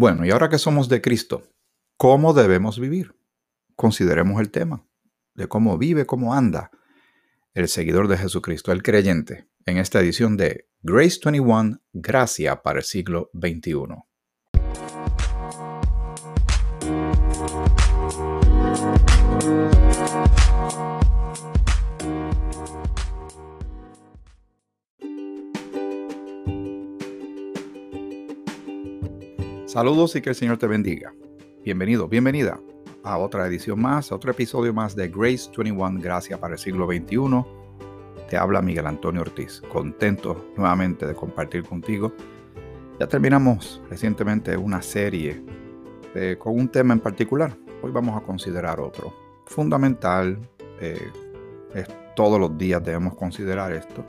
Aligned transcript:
Bueno, 0.00 0.24
y 0.24 0.30
ahora 0.30 0.48
que 0.48 0.56
somos 0.56 0.88
de 0.88 1.02
Cristo, 1.02 1.42
¿cómo 1.98 2.32
debemos 2.32 2.80
vivir? 2.80 3.14
Consideremos 3.76 4.40
el 4.40 4.50
tema 4.50 4.88
de 5.34 5.46
cómo 5.46 5.76
vive, 5.76 6.06
cómo 6.06 6.32
anda 6.32 6.70
el 7.52 7.68
seguidor 7.68 8.08
de 8.08 8.16
Jesucristo, 8.16 8.72
el 8.72 8.82
creyente, 8.82 9.50
en 9.66 9.76
esta 9.76 10.00
edición 10.00 10.38
de 10.38 10.70
Grace 10.80 11.20
21, 11.22 11.82
Gracia 11.92 12.62
para 12.62 12.78
el 12.78 12.86
siglo 12.86 13.30
XXI. 13.34 14.09
Saludos 29.70 30.16
y 30.16 30.20
que 30.20 30.30
el 30.30 30.34
Señor 30.34 30.58
te 30.58 30.66
bendiga. 30.66 31.14
Bienvenido, 31.64 32.08
bienvenida 32.08 32.58
a 33.04 33.18
otra 33.18 33.46
edición 33.46 33.80
más, 33.80 34.10
a 34.10 34.16
otro 34.16 34.32
episodio 34.32 34.74
más 34.74 34.96
de 34.96 35.06
Grace 35.06 35.48
21, 35.56 36.00
Gracia 36.00 36.40
para 36.40 36.54
el 36.54 36.58
siglo 36.58 36.88
XXI. 36.88 37.44
Te 38.28 38.36
habla 38.36 38.62
Miguel 38.62 38.88
Antonio 38.88 39.20
Ortiz, 39.20 39.62
contento 39.72 40.50
nuevamente 40.56 41.06
de 41.06 41.14
compartir 41.14 41.62
contigo. 41.62 42.12
Ya 42.98 43.06
terminamos 43.06 43.80
recientemente 43.88 44.56
una 44.56 44.82
serie 44.82 45.40
eh, 46.16 46.34
con 46.36 46.58
un 46.58 46.68
tema 46.68 46.92
en 46.92 46.98
particular. 46.98 47.56
Hoy 47.80 47.92
vamos 47.92 48.20
a 48.20 48.26
considerar 48.26 48.80
otro. 48.80 49.14
Fundamental, 49.46 50.36
eh, 50.80 51.12
es, 51.76 51.86
todos 52.16 52.40
los 52.40 52.58
días 52.58 52.82
debemos 52.82 53.14
considerar 53.14 53.70
esto 53.70 54.04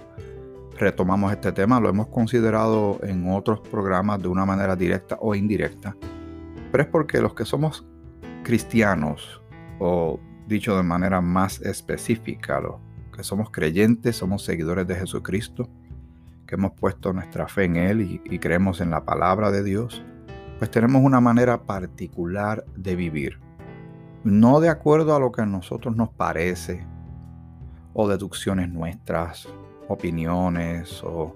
retomamos 0.82 1.32
este 1.32 1.52
tema, 1.52 1.80
lo 1.80 1.90
hemos 1.90 2.08
considerado 2.08 3.00
en 3.04 3.30
otros 3.30 3.60
programas 3.60 4.20
de 4.20 4.28
una 4.28 4.46
manera 4.46 4.76
directa 4.76 5.16
o 5.22 5.36
indirecta, 5.36 5.96
pero 6.72 6.84
es 6.84 6.90
porque 6.90 7.22
los 7.22 7.36
que 7.36 7.46
somos 7.46 7.86
cristianos, 8.44 9.42
o 9.80 10.20
dicho 10.48 10.76
de 10.76 10.82
manera 10.82 11.22
más 11.22 11.62
específica, 11.62 12.60
los 12.60 12.76
que 13.16 13.24
somos 13.24 13.52
creyentes, 13.52 14.16
somos 14.16 14.44
seguidores 14.44 14.88
de 14.88 14.96
Jesucristo, 14.96 15.70
que 16.48 16.56
hemos 16.56 16.72
puesto 16.72 17.14
nuestra 17.14 17.48
fe 17.48 17.66
en 17.66 17.76
Él 17.76 18.02
y, 18.02 18.22
y 18.26 18.40
creemos 18.40 18.82
en 18.82 18.90
la 18.90 19.06
palabra 19.06 19.52
de 19.52 19.64
Dios, 19.64 20.04
pues 20.58 20.72
tenemos 20.72 21.04
una 21.04 21.22
manera 21.22 21.62
particular 21.62 22.66
de 22.76 22.96
vivir, 22.96 23.40
no 24.24 24.60
de 24.60 24.70
acuerdo 24.70 25.16
a 25.16 25.20
lo 25.20 25.32
que 25.32 25.44
a 25.44 25.46
nosotros 25.46 25.96
nos 25.96 26.10
parece, 26.10 26.84
o 27.94 28.08
deducciones 28.08 28.70
nuestras, 28.70 29.48
opiniones 29.92 31.04
o 31.04 31.36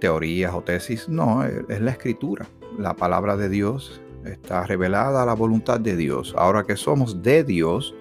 teorías 0.00 0.54
o 0.54 0.62
tesis, 0.62 1.08
no, 1.08 1.44
es 1.44 1.80
la 1.80 1.90
escritura. 1.90 2.46
La 2.78 2.94
palabra 2.94 3.36
de 3.36 3.48
Dios 3.48 4.00
está 4.24 4.64
revelada 4.64 5.22
a 5.22 5.26
la 5.26 5.34
voluntad 5.34 5.80
de 5.80 5.96
Dios. 5.96 6.34
Ahora 6.36 6.64
que 6.64 6.76
somos 6.76 7.22
de 7.22 7.44
Dios, 7.44 7.94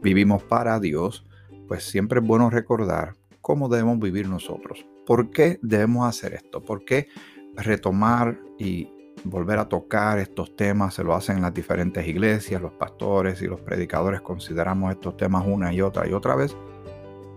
vivimos 0.00 0.42
para 0.42 0.78
Dios, 0.80 1.26
pues 1.68 1.84
siempre 1.84 2.20
es 2.20 2.26
bueno 2.26 2.50
recordar 2.50 3.14
cómo 3.40 3.68
debemos 3.68 3.98
vivir 3.98 4.28
nosotros. 4.28 4.86
¿Por 5.06 5.30
qué 5.30 5.58
debemos 5.62 6.08
hacer 6.08 6.34
esto? 6.34 6.62
¿Por 6.62 6.84
qué 6.84 7.08
retomar 7.56 8.38
y 8.58 8.88
volver 9.24 9.58
a 9.58 9.68
tocar 9.68 10.18
estos 10.18 10.56
temas? 10.56 10.94
Se 10.94 11.04
lo 11.04 11.14
hacen 11.14 11.36
en 11.36 11.42
las 11.42 11.54
diferentes 11.54 12.06
iglesias, 12.06 12.62
los 12.62 12.72
pastores 12.72 13.42
y 13.42 13.46
los 13.46 13.60
predicadores 13.60 14.20
consideramos 14.20 14.92
estos 14.92 15.16
temas 15.16 15.44
una 15.46 15.72
y 15.72 15.80
otra 15.80 16.08
y 16.08 16.12
otra 16.12 16.36
vez, 16.36 16.56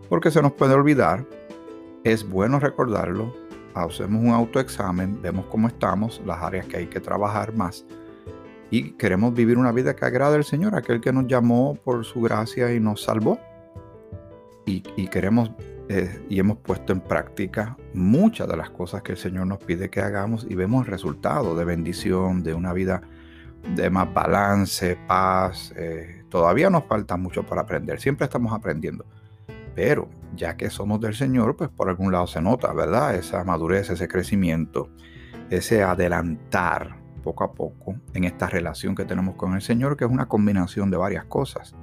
porque 0.09 0.31
se 0.31 0.41
nos 0.41 0.53
puede 0.53 0.73
olvidar 0.73 1.25
es 2.05 2.27
bueno 2.27 2.61
recordarlo, 2.61 3.35
hacemos 3.73 4.23
un 4.23 4.29
autoexamen, 4.29 5.21
vemos 5.21 5.47
cómo 5.47 5.67
estamos, 5.67 6.21
las 6.25 6.41
áreas 6.41 6.65
que 6.67 6.77
hay 6.77 6.87
que 6.87 7.01
trabajar 7.01 7.53
más 7.53 7.85
y 8.69 8.91
queremos 8.91 9.33
vivir 9.33 9.57
una 9.57 9.71
vida 9.71 9.95
que 9.95 10.05
agrade 10.05 10.35
al 10.35 10.43
Señor, 10.43 10.75
aquel 10.75 11.01
que 11.01 11.13
nos 11.13 11.27
llamó 11.27 11.75
por 11.75 12.03
su 12.03 12.21
gracia 12.21 12.73
y 12.73 12.79
nos 12.79 13.03
salvó. 13.03 13.39
Y, 14.67 14.81
queremos 15.07 15.51
eh, 15.89 16.25
y 16.27 16.39
hemos 16.39 16.57
puesto 16.57 16.91
en 16.91 16.99
práctica 16.99 17.77
muchas 17.93 18.47
de 18.47 18.57
las 18.57 18.71
cosas 18.71 19.03
que 19.03 19.11
el 19.11 19.17
Señor 19.17 19.45
nos 19.45 19.59
pide 19.59 19.91
que 19.91 20.01
hagamos 20.01 20.45
y 20.49 20.55
vemos 20.55 20.85
el 20.85 20.91
resultado 20.91 21.55
de 21.55 21.63
bendición, 21.63 22.41
de 22.41 22.55
una 22.55 22.73
vida 22.73 23.01
de 23.75 23.89
más 23.91 24.11
balance, 24.11 24.97
paz. 25.07 25.71
Eh, 25.77 26.23
todavía 26.29 26.71
nos 26.71 26.85
falta 26.85 27.15
mucho 27.15 27.43
para 27.43 27.61
aprender, 27.61 28.01
siempre 28.01 28.25
estamos 28.25 28.51
aprendiendo. 28.51 29.05
Pero 29.75 30.09
ya 30.35 30.57
que 30.57 30.69
somos 30.69 31.01
del 31.01 31.13
Señor, 31.13 31.55
pues 31.55 31.69
por 31.69 31.89
algún 31.89 32.11
lado 32.11 32.27
se 32.27 32.41
nota, 32.41 32.73
¿verdad? 32.73 33.15
Esa 33.15 33.43
madurez, 33.43 33.89
ese 33.89 34.07
crecimiento, 34.07 34.89
ese 35.49 35.83
adelantar 35.83 36.97
poco 37.23 37.43
a 37.43 37.53
poco 37.53 37.95
en 38.13 38.23
esta 38.23 38.47
relación 38.47 38.95
que 38.95 39.05
tenemos 39.05 39.35
con 39.35 39.53
el 39.53 39.61
Señor, 39.61 39.97
que 39.97 40.05
es 40.05 40.11
una 40.11 40.27
combinación 40.27 40.89
de 40.91 40.97
varias 40.97 41.25
cosas. 41.25 41.75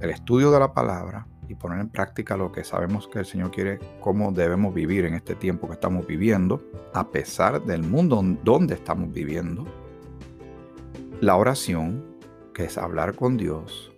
El 0.00 0.10
estudio 0.10 0.50
de 0.50 0.60
la 0.60 0.74
palabra 0.74 1.26
y 1.48 1.54
poner 1.54 1.80
en 1.80 1.88
práctica 1.88 2.36
lo 2.36 2.52
que 2.52 2.64
sabemos 2.64 3.08
que 3.08 3.20
el 3.20 3.26
Señor 3.26 3.50
quiere, 3.50 3.78
cómo 4.00 4.32
debemos 4.32 4.74
vivir 4.74 5.04
en 5.04 5.14
este 5.14 5.34
tiempo 5.34 5.66
que 5.66 5.74
estamos 5.74 6.06
viviendo, 6.06 6.62
a 6.92 7.08
pesar 7.08 7.62
del 7.64 7.82
mundo 7.82 8.22
donde 8.42 8.74
estamos 8.74 9.12
viviendo. 9.12 9.64
La 11.20 11.36
oración, 11.36 12.04
que 12.52 12.64
es 12.64 12.76
hablar 12.76 13.14
con 13.14 13.36
Dios, 13.36 13.93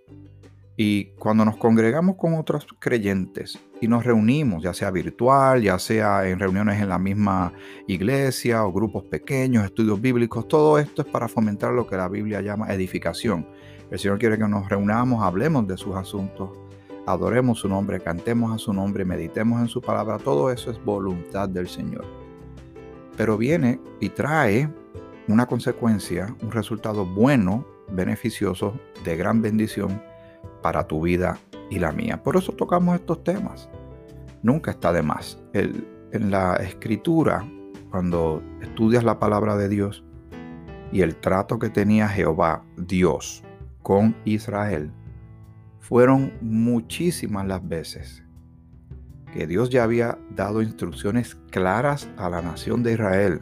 y 0.77 1.07
cuando 1.19 1.45
nos 1.45 1.57
congregamos 1.57 2.17
con 2.17 2.35
otros 2.35 2.67
creyentes 2.79 3.59
y 3.81 3.89
nos 3.89 4.05
reunimos, 4.05 4.63
ya 4.63 4.75
sea 4.75 4.91
virtual, 4.91 5.63
ya 5.63 5.79
sea 5.79 6.29
en 6.29 6.39
reuniones 6.39 6.81
en 6.81 6.91
la 6.91 6.99
misma 6.99 7.53
iglesia 7.87 8.65
o 8.65 8.73
grupos 8.73 9.05
pequeños, 9.05 9.65
estudios 9.65 9.99
bíblicos, 10.01 10.47
todo 10.49 10.79
esto 10.79 11.01
es 11.01 11.09
para 11.09 11.29
fomentar 11.29 11.73
lo 11.73 11.87
que 11.87 11.97
la 11.97 12.09
Biblia 12.09 12.43
llama 12.43 12.73
edificación. 12.73 13.47
El 13.91 13.99
Señor 13.99 14.19
quiere 14.19 14.37
que 14.37 14.47
nos 14.47 14.69
reunamos, 14.69 15.23
hablemos 15.23 15.67
de 15.67 15.79
sus 15.79 15.97
asuntos, 15.97 16.51
adoremos 17.07 17.61
su 17.61 17.69
nombre, 17.69 18.01
cantemos 18.01 18.55
a 18.55 18.59
su 18.59 18.73
nombre, 18.75 19.07
meditemos 19.07 19.63
en 19.63 19.69
su 19.69 19.81
palabra. 19.81 20.19
Todo 20.19 20.51
eso 20.51 20.71
es 20.71 20.85
voluntad 20.85 21.49
del 21.49 21.69
Señor. 21.69 22.05
Pero 23.17 23.39
viene 23.39 23.81
y 24.01 24.11
trae 24.11 24.69
una 25.27 25.47
consecuencia, 25.47 26.37
un 26.43 26.53
resultado 26.53 27.07
bueno, 27.07 27.65
beneficioso, 27.89 28.79
de 29.05 29.17
gran 29.17 29.41
bendición 29.41 30.03
para 30.67 30.89
tu 30.89 31.01
vida 31.01 31.39
y 31.71 31.79
la 31.79 31.93
mía. 31.93 32.25
Por 32.25 32.37
eso 32.37 32.51
tocamos 32.51 32.97
estos 32.97 33.23
temas. 33.23 33.69
Nunca 34.43 34.73
está 34.73 34.93
de 34.93 35.01
más. 35.01 35.41
en 35.53 36.31
la 36.33 36.57
escritura, 36.57 37.47
cuando 37.93 38.43
estudias 38.61 39.05
la 39.05 39.21
palabra 39.21 39.57
de 39.57 39.69
Dios 39.69 40.03
y 40.91 41.03
el 41.03 41.15
trato 41.15 41.61
que 41.61 41.71
tenía 41.71 42.09
Jehová, 42.09 42.65
Dios, 42.77 43.45
con 43.85 44.17
Israel, 44.25 44.91
fueron 45.79 46.33
muchísimas 46.41 47.47
las 47.47 47.65
veces 47.69 48.25
que 49.33 49.47
Dios 49.47 49.71
ya 49.71 49.85
había 49.85 50.19
dado 50.35 50.63
instrucciones 50.63 51.37
claras 51.53 52.09
a 52.17 52.29
la 52.29 52.43
nación 52.43 52.83
de 52.83 52.95
Israel. 52.95 53.41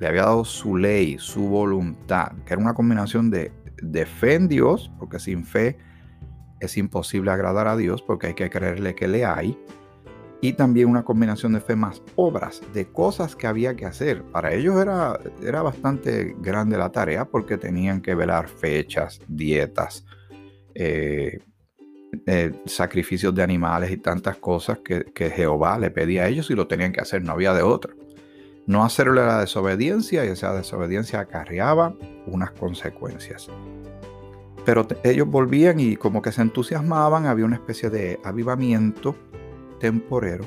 Le 0.00 0.08
había 0.08 0.22
dado 0.22 0.44
su 0.44 0.76
ley, 0.76 1.18
su 1.20 1.46
voluntad, 1.46 2.32
que 2.44 2.54
era 2.54 2.60
una 2.60 2.74
combinación 2.74 3.30
de, 3.30 3.52
de 3.80 4.06
fe 4.06 4.34
en 4.34 4.48
Dios, 4.48 4.90
porque 4.98 5.20
sin 5.20 5.44
fe 5.44 5.78
es 6.60 6.76
imposible 6.76 7.30
agradar 7.30 7.68
a 7.68 7.76
Dios 7.76 8.02
porque 8.02 8.28
hay 8.28 8.34
que 8.34 8.50
creerle 8.50 8.94
que 8.94 9.08
le 9.08 9.24
hay. 9.24 9.58
Y 10.42 10.52
también 10.52 10.88
una 10.88 11.02
combinación 11.02 11.54
de 11.54 11.60
fe 11.60 11.76
más 11.76 12.02
obras, 12.14 12.60
de 12.74 12.86
cosas 12.86 13.34
que 13.34 13.46
había 13.46 13.74
que 13.74 13.86
hacer. 13.86 14.22
Para 14.24 14.52
ellos 14.52 14.80
era, 14.80 15.18
era 15.42 15.62
bastante 15.62 16.36
grande 16.38 16.76
la 16.76 16.92
tarea 16.92 17.24
porque 17.24 17.56
tenían 17.56 18.02
que 18.02 18.14
velar 18.14 18.48
fechas, 18.48 19.20
dietas, 19.26 20.04
eh, 20.74 21.38
eh, 22.26 22.52
sacrificios 22.66 23.34
de 23.34 23.42
animales 23.42 23.90
y 23.90 23.96
tantas 23.96 24.36
cosas 24.36 24.78
que, 24.84 25.04
que, 25.04 25.30
Jehová 25.30 25.78
le 25.78 25.90
pedía 25.90 26.24
a 26.24 26.28
ellos 26.28 26.50
y 26.50 26.54
lo 26.54 26.66
tenían 26.66 26.92
que 26.92 27.00
hacer, 27.00 27.22
no 27.22 27.32
había 27.32 27.54
de 27.54 27.62
otra. 27.62 27.94
No 28.66 28.84
hacerle 28.84 29.24
la 29.24 29.40
desobediencia 29.40 30.24
y 30.24 30.28
esa 30.28 30.54
desobediencia 30.54 31.20
acarreaba 31.20 31.94
unas 32.26 32.50
consecuencias. 32.52 33.48
Pero 34.66 34.84
ellos 35.04 35.28
volvían 35.28 35.78
y 35.78 35.94
como 35.94 36.20
que 36.20 36.32
se 36.32 36.42
entusiasmaban, 36.42 37.26
había 37.26 37.44
una 37.44 37.54
especie 37.54 37.88
de 37.88 38.18
avivamiento 38.24 39.14
temporero. 39.78 40.44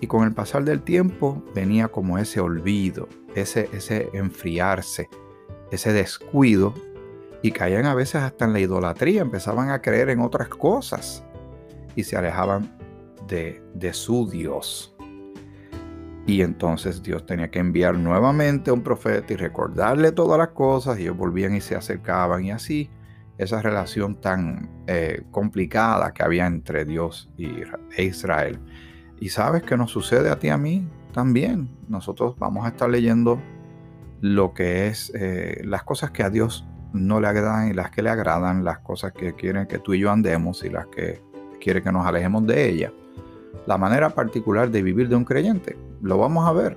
Y 0.00 0.06
con 0.06 0.24
el 0.24 0.32
pasar 0.32 0.64
del 0.64 0.82
tiempo 0.82 1.42
venía 1.52 1.88
como 1.88 2.16
ese 2.16 2.38
olvido, 2.40 3.08
ese, 3.34 3.68
ese 3.72 4.08
enfriarse, 4.12 5.10
ese 5.72 5.92
descuido. 5.92 6.72
Y 7.42 7.50
caían 7.50 7.86
a 7.86 7.94
veces 7.94 8.22
hasta 8.22 8.44
en 8.44 8.52
la 8.52 8.60
idolatría, 8.60 9.22
empezaban 9.22 9.70
a 9.70 9.82
creer 9.82 10.10
en 10.10 10.20
otras 10.20 10.48
cosas 10.48 11.24
y 11.96 12.04
se 12.04 12.16
alejaban 12.16 12.78
de, 13.26 13.60
de 13.74 13.92
su 13.92 14.30
Dios. 14.30 14.94
Y 16.24 16.42
entonces 16.42 17.02
Dios 17.02 17.26
tenía 17.26 17.50
que 17.50 17.58
enviar 17.58 17.98
nuevamente 17.98 18.70
a 18.70 18.74
un 18.74 18.82
profeta 18.82 19.32
y 19.32 19.36
recordarle 19.36 20.12
todas 20.12 20.38
las 20.38 20.50
cosas 20.50 21.00
y 21.00 21.02
ellos 21.02 21.16
volvían 21.16 21.56
y 21.56 21.60
se 21.60 21.74
acercaban 21.74 22.44
y 22.44 22.52
así 22.52 22.90
esa 23.40 23.62
relación 23.62 24.20
tan 24.20 24.68
eh, 24.86 25.22
complicada 25.30 26.12
que 26.12 26.22
había 26.22 26.46
entre 26.46 26.84
Dios 26.84 27.30
e 27.38 28.04
Israel. 28.04 28.60
Y 29.18 29.30
sabes 29.30 29.62
que 29.62 29.78
nos 29.78 29.90
sucede 29.90 30.28
a 30.28 30.38
ti 30.38 30.48
y 30.48 30.50
a 30.50 30.58
mí 30.58 30.86
también. 31.12 31.70
Nosotros 31.88 32.36
vamos 32.38 32.66
a 32.66 32.68
estar 32.68 32.90
leyendo 32.90 33.40
lo 34.20 34.52
que 34.52 34.88
es 34.88 35.10
eh, 35.14 35.62
las 35.64 35.84
cosas 35.84 36.10
que 36.10 36.22
a 36.22 36.28
Dios 36.28 36.66
no 36.92 37.18
le 37.18 37.28
agradan 37.28 37.70
y 37.70 37.72
las 37.72 37.90
que 37.90 38.02
le 38.02 38.10
agradan, 38.10 38.62
las 38.62 38.80
cosas 38.80 39.12
que 39.12 39.32
quieren 39.34 39.66
que 39.66 39.78
tú 39.78 39.94
y 39.94 40.00
yo 40.00 40.10
andemos 40.10 40.62
y 40.62 40.68
las 40.68 40.86
que 40.88 41.22
quiere 41.62 41.82
que 41.82 41.90
nos 41.90 42.06
alejemos 42.06 42.46
de 42.46 42.68
ella. 42.68 42.92
La 43.66 43.78
manera 43.78 44.10
particular 44.10 44.70
de 44.70 44.82
vivir 44.82 45.08
de 45.08 45.16
un 45.16 45.24
creyente, 45.24 45.78
lo 46.02 46.18
vamos 46.18 46.46
a 46.46 46.52
ver 46.52 46.76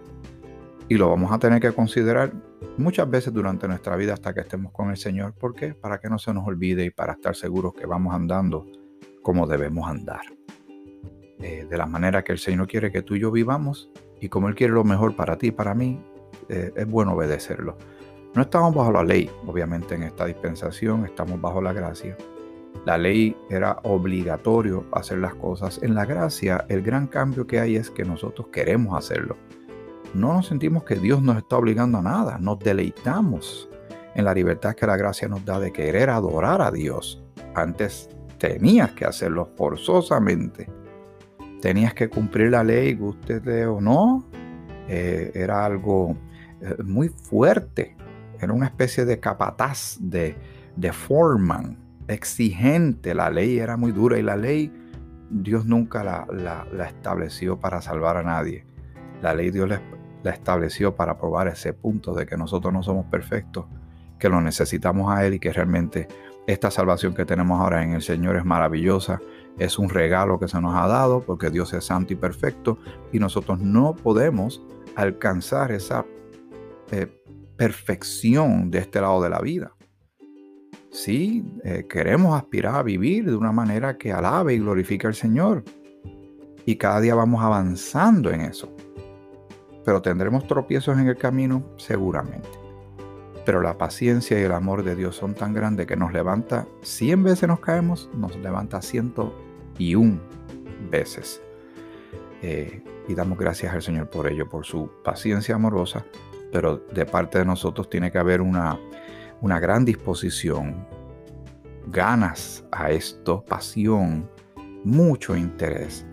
y 0.87 0.95
lo 0.95 1.09
vamos 1.09 1.33
a 1.33 1.39
tener 1.39 1.59
que 1.59 1.73
considerar 1.73 2.31
muchas 2.77 3.09
veces 3.09 3.33
durante 3.33 3.67
nuestra 3.67 3.95
vida 3.95 4.13
hasta 4.13 4.33
que 4.33 4.41
estemos 4.41 4.71
con 4.71 4.89
el 4.89 4.97
Señor. 4.97 5.33
¿Por 5.33 5.55
qué? 5.55 5.73
Para 5.73 5.99
que 5.99 6.09
no 6.09 6.17
se 6.17 6.33
nos 6.33 6.45
olvide 6.47 6.85
y 6.85 6.89
para 6.89 7.13
estar 7.13 7.35
seguros 7.35 7.73
que 7.73 7.85
vamos 7.85 8.13
andando 8.13 8.65
como 9.21 9.47
debemos 9.47 9.87
andar. 9.87 10.21
Eh, 11.39 11.65
de 11.69 11.77
la 11.77 11.85
manera 11.85 12.23
que 12.23 12.31
el 12.31 12.37
Señor 12.37 12.67
quiere 12.67 12.91
que 12.91 13.01
tú 13.01 13.15
y 13.15 13.19
yo 13.19 13.31
vivamos 13.31 13.89
y 14.21 14.29
como 14.29 14.47
Él 14.47 14.55
quiere 14.55 14.73
lo 14.73 14.83
mejor 14.83 15.15
para 15.15 15.37
ti 15.37 15.47
y 15.47 15.51
para 15.51 15.73
mí, 15.73 16.01
eh, 16.49 16.71
es 16.75 16.87
bueno 16.87 17.13
obedecerlo. 17.13 17.77
No 18.35 18.43
estamos 18.43 18.73
bajo 18.73 18.91
la 18.91 19.03
ley, 19.03 19.29
obviamente 19.45 19.95
en 19.95 20.03
esta 20.03 20.25
dispensación 20.25 21.05
estamos 21.05 21.39
bajo 21.41 21.61
la 21.61 21.73
gracia. 21.73 22.17
La 22.85 22.97
ley 22.97 23.35
era 23.49 23.77
obligatorio 23.83 24.85
hacer 24.91 25.19
las 25.19 25.35
cosas. 25.35 25.81
En 25.83 25.95
la 25.95 26.05
gracia 26.05 26.65
el 26.69 26.81
gran 26.81 27.07
cambio 27.07 27.45
que 27.45 27.59
hay 27.59 27.75
es 27.75 27.89
que 27.89 28.03
nosotros 28.03 28.47
queremos 28.47 28.97
hacerlo. 28.97 29.37
No 30.13 30.33
nos 30.33 30.47
sentimos 30.47 30.83
que 30.83 30.95
Dios 30.95 31.21
nos 31.21 31.37
está 31.37 31.57
obligando 31.57 31.97
a 31.97 32.01
nada, 32.01 32.37
nos 32.39 32.59
deleitamos 32.59 33.69
en 34.15 34.25
la 34.25 34.33
libertad 34.33 34.75
que 34.75 34.85
la 34.85 34.97
gracia 34.97 35.27
nos 35.27 35.43
da 35.43 35.59
de 35.59 35.71
querer 35.71 36.09
adorar 36.09 36.61
a 36.61 36.71
Dios. 36.71 37.23
Antes 37.55 38.09
tenías 38.37 38.91
que 38.91 39.05
hacerlo 39.05 39.49
forzosamente. 39.57 40.69
Tenías 41.61 41.93
que 41.93 42.09
cumplir 42.09 42.51
la 42.51 42.63
ley, 42.63 42.93
guste 42.93 43.65
o 43.65 43.79
no. 43.79 44.25
Eh, 44.87 45.31
era 45.33 45.65
algo 45.65 46.15
eh, 46.61 46.75
muy 46.83 47.09
fuerte. 47.09 47.95
Era 48.39 48.53
una 48.53 48.65
especie 48.65 49.05
de 49.05 49.19
capataz, 49.19 49.97
de, 49.99 50.35
de 50.75 50.91
foreman, 50.91 51.77
exigente. 52.07 53.15
La 53.15 53.29
ley 53.29 53.59
era 53.59 53.77
muy 53.77 53.91
dura 53.91 54.19
y 54.19 54.21
la 54.21 54.35
ley 54.35 54.71
Dios 55.29 55.65
nunca 55.65 56.03
la, 56.03 56.67
estableció 56.87 57.59
para 57.59 57.81
salvar 57.81 58.17
a 58.17 58.23
nadie. 58.23 58.65
La 59.21 59.33
ley 59.33 59.51
Dios 59.51 59.69
la, 59.69 59.81
la 60.23 60.31
estableció 60.31 60.95
para 60.95 61.17
probar 61.17 61.47
ese 61.47 61.73
punto 61.73 62.13
de 62.13 62.25
que 62.25 62.37
nosotros 62.37 62.73
no 62.73 62.81
somos 62.81 63.05
perfectos, 63.05 63.65
que 64.17 64.29
lo 64.29 64.41
necesitamos 64.41 65.13
a 65.13 65.25
Él 65.25 65.35
y 65.35 65.39
que 65.39 65.51
realmente 65.51 66.07
esta 66.47 66.71
salvación 66.71 67.13
que 67.13 67.25
tenemos 67.25 67.59
ahora 67.59 67.83
en 67.83 67.93
el 67.93 68.01
Señor 68.01 68.35
es 68.35 68.45
maravillosa. 68.45 69.21
Es 69.57 69.77
un 69.77 69.89
regalo 69.89 70.39
que 70.39 70.47
se 70.47 70.59
nos 70.59 70.75
ha 70.75 70.87
dado 70.87 71.21
porque 71.21 71.49
Dios 71.49 71.73
es 71.73 71.85
santo 71.85 72.13
y 72.13 72.15
perfecto 72.15 72.79
y 73.11 73.19
nosotros 73.19 73.59
no 73.59 73.95
podemos 73.95 74.61
alcanzar 74.95 75.71
esa 75.71 76.05
eh, 76.91 77.07
perfección 77.55 78.71
de 78.71 78.79
este 78.79 78.99
lado 78.99 79.21
de 79.21 79.29
la 79.29 79.39
vida. 79.39 79.73
Sí, 80.91 81.43
eh, 81.63 81.85
queremos 81.89 82.35
aspirar 82.35 82.75
a 82.75 82.83
vivir 82.83 83.25
de 83.25 83.35
una 83.35 83.51
manera 83.51 83.97
que 83.97 84.11
alabe 84.11 84.53
y 84.53 84.59
glorifique 84.59 85.07
al 85.07 85.15
Señor. 85.15 85.63
Y 86.65 86.75
cada 86.75 87.01
día 87.01 87.15
vamos 87.15 87.41
avanzando 87.41 88.31
en 88.31 88.41
eso. 88.41 88.73
Pero 89.85 90.01
tendremos 90.01 90.47
tropiezos 90.47 90.97
en 90.97 91.07
el 91.07 91.17
camino, 91.17 91.63
seguramente. 91.77 92.49
Pero 93.45 93.61
la 93.61 93.77
paciencia 93.77 94.39
y 94.39 94.43
el 94.43 94.53
amor 94.53 94.83
de 94.83 94.95
Dios 94.95 95.15
son 95.15 95.33
tan 95.33 95.53
grandes 95.53 95.85
que 95.87 95.97
nos 95.97 96.13
levanta 96.13 96.65
100 96.81 97.23
veces 97.23 97.49
nos 97.49 97.59
caemos, 97.59 98.09
nos 98.13 98.35
levanta 98.37 98.81
101 98.81 100.19
veces. 100.89 101.41
Eh, 102.41 102.81
y 103.07 103.15
damos 103.15 103.37
gracias 103.37 103.73
al 103.73 103.81
Señor 103.81 104.09
por 104.09 104.27
ello, 104.27 104.49
por 104.49 104.65
su 104.65 104.89
paciencia 105.03 105.55
amorosa, 105.55 106.05
pero 106.51 106.77
de 106.77 107.05
parte 107.05 107.39
de 107.39 107.45
nosotros 107.45 107.89
tiene 107.89 108.11
que 108.11 108.17
haber 108.17 108.41
una, 108.41 108.79
una 109.41 109.59
gran 109.59 109.83
disposición, 109.83 110.87
ganas 111.87 112.63
a 112.71 112.91
esto, 112.91 113.43
pasión, 113.43 114.29
mucho 114.83 115.35
interés 115.35 116.05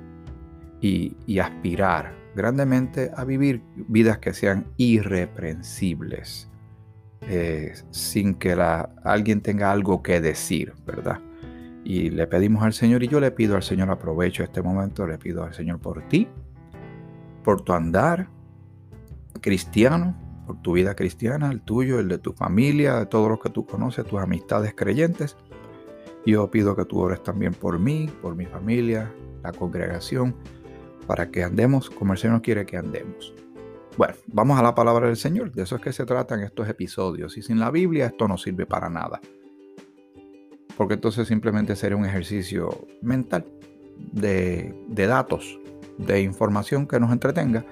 y, 0.81 1.39
aspirar 1.39 2.15
grandemente 2.35 3.11
a 3.17 3.25
vivir 3.25 3.63
vidas 3.77 4.19
que 4.19 4.33
sean 4.33 4.67
irreprensibles, 4.77 6.49
eh, 7.23 7.75
sin 7.91 8.35
que 8.35 8.53
alguien 8.53 9.41
tenga 9.41 9.73
algo 9.73 10.03
que 10.03 10.21
decir, 10.21 10.73
¿verdad? 10.87 11.21
Y 11.85 12.11
le 12.11 12.27
pedimos 12.27 12.63
al 12.63 12.73
Señor 12.73 13.03
y 13.03 13.09
yo 13.09 13.21
le 13.21 13.31
pido 13.31 13.57
al 13.57 13.63
Señor, 13.63 13.91
aprovecho 13.91 14.43
este 14.43 14.63
momento, 14.63 15.07
le 15.07 15.19
pido 15.19 15.45
al 15.45 15.55
Señor 15.55 15.81
por 15.81 16.07
ti, 16.09 16.29
por 17.43 17.63
tu 17.63 17.73
andar 17.73 18.29
cristiano, 19.41 20.15
por 20.47 20.61
tu 20.63 20.73
vida 20.73 20.95
cristiana, 20.95 21.51
el 21.51 21.63
tuyo, 21.63 21.99
el 21.99 22.09
de 22.09 22.19
tu 22.19 22.33
familia, 22.33 22.97
de 22.97 23.07
todos 23.07 23.29
los 23.29 23.41
que 23.41 23.51
tú 23.51 23.67
conoces, 23.67 24.05
tus 24.05 24.21
amistades 24.21 24.75
creyentes. 24.75 25.37
Yo 26.27 26.51
pido 26.51 26.77
que 26.77 26.85
tú 26.85 27.01
ores 27.01 27.23
también 27.23 27.55
por 27.55 27.79
mí, 27.79 28.11
por 28.21 28.37
mi 28.37 28.45
familia, 28.45 29.11
la 29.43 29.53
congregación, 29.53 30.35
para 31.11 31.29
que 31.29 31.43
andemos 31.43 31.91
como 31.91 32.13
el 32.13 32.21
Señor 32.21 32.41
quiere 32.41 32.65
que 32.65 32.77
andemos. 32.77 33.35
Bueno, 33.97 34.15
vamos 34.29 34.61
a 34.61 34.63
la 34.63 34.77
palabra 34.77 35.09
del 35.09 35.17
Señor. 35.17 35.51
De 35.51 35.65
eso 35.65 35.75
es 35.75 35.83
que 35.83 35.93
se 35.93 36.07
tratan 36.07 36.39
estos 36.39 36.69
episodios. 36.69 37.37
Y 37.37 37.43
sin 37.43 37.59
la 37.59 37.73
Biblia 37.73 38.07
esto 38.07 38.29
no 38.29 38.39
sirve 38.39 38.65
para 38.65 38.89
nada. 38.89 39.21
Porque 40.77 40.95
entonces 40.95 41.27
simplemente 41.27 41.75
sería 41.75 41.97
un 41.97 42.05
ejercicio 42.05 42.87
mental 43.03 43.45
de, 44.13 44.73
datos 44.87 45.59
de 45.99 46.23
información 46.23 46.87
que 46.87 47.01
nos 47.01 47.11
entretenga 47.11 47.65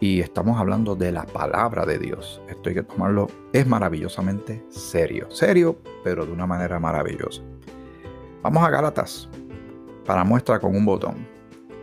y 0.00 0.18
estamos 0.18 0.58
hablando 0.58 0.96
de 0.96 1.12
la 1.12 1.26
palabra 1.26 1.86
de 1.86 1.96
Dios. 1.96 2.42
Esto 2.48 2.70
hay 2.70 2.74
que 2.74 2.82
tomarlo, 2.82 3.28
es 3.52 3.68
maravillosamente 3.68 4.64
serio, 4.68 5.30
serio, 5.30 5.78
pero 6.02 6.26
de 6.26 6.32
una 6.32 6.48
manera 6.48 6.80
maravillosa. 6.80 7.40
Vamos 8.42 8.64
a 8.64 8.70
Gálatas 8.70 9.28
para 10.04 10.24
muestra 10.24 10.58
con 10.58 10.74
un 10.74 10.84
botón. 10.84 11.39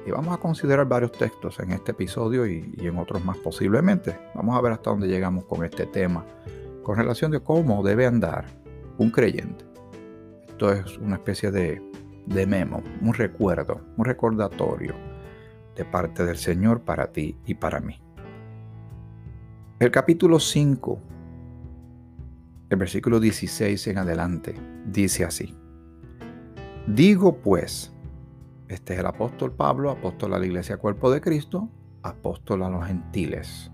Y 0.07 0.11
vamos 0.11 0.33
a 0.33 0.39
considerar 0.39 0.87
varios 0.87 1.11
textos 1.11 1.59
en 1.59 1.73
este 1.73 1.91
episodio 1.91 2.47
y, 2.47 2.73
en 2.77 2.97
otros 2.97 3.25
más 3.25 3.35
posiblemente. 3.39 4.17
Vamos 4.33 4.57
a 4.57 4.61
ver 4.61 4.71
hasta 4.71 4.89
dónde 4.89 5.09
llegamos 5.09 5.43
con 5.43 5.65
este 5.65 5.85
tema, 5.85 6.25
con 6.81 6.95
relación 6.95 7.29
de 7.29 7.41
cómo 7.41 7.83
debe 7.83 8.05
andar 8.05 8.45
un 8.97 9.11
creyente. 9.11 9.65
Esto 10.47 10.71
es 10.71 10.97
una 10.99 11.15
especie 11.15 11.51
de, 11.51 11.81
de 12.25 12.47
memo, 12.47 12.81
un 13.01 13.13
recuerdo, 13.13 13.81
un 13.97 14.05
recordatorio 14.05 14.95
de 15.75 15.83
parte 15.83 16.23
del 16.23 16.37
Señor 16.37 16.83
para 16.83 17.11
ti 17.11 17.35
y 17.45 17.55
para 17.55 17.81
mí. 17.81 17.99
El 19.77 19.91
capítulo 19.91 20.39
5, 20.39 21.01
el 22.69 22.77
versículo 22.77 23.19
16 23.19 23.87
en 23.87 23.97
adelante, 23.97 24.55
dice 24.85 25.25
así. 25.25 25.53
Digo 26.87 27.35
pues, 27.41 27.91
este 28.67 28.93
es 28.93 28.99
el 28.99 29.05
apóstol 29.05 29.53
Pablo, 29.53 29.91
apóstol 29.91 30.33
a 30.33 30.39
la 30.39 30.45
iglesia 30.45 30.77
cuerpo 30.77 31.11
de 31.11 31.21
Cristo, 31.21 31.69
apóstol 32.03 32.63
a 32.63 32.69
los 32.69 32.85
gentiles. 32.85 33.71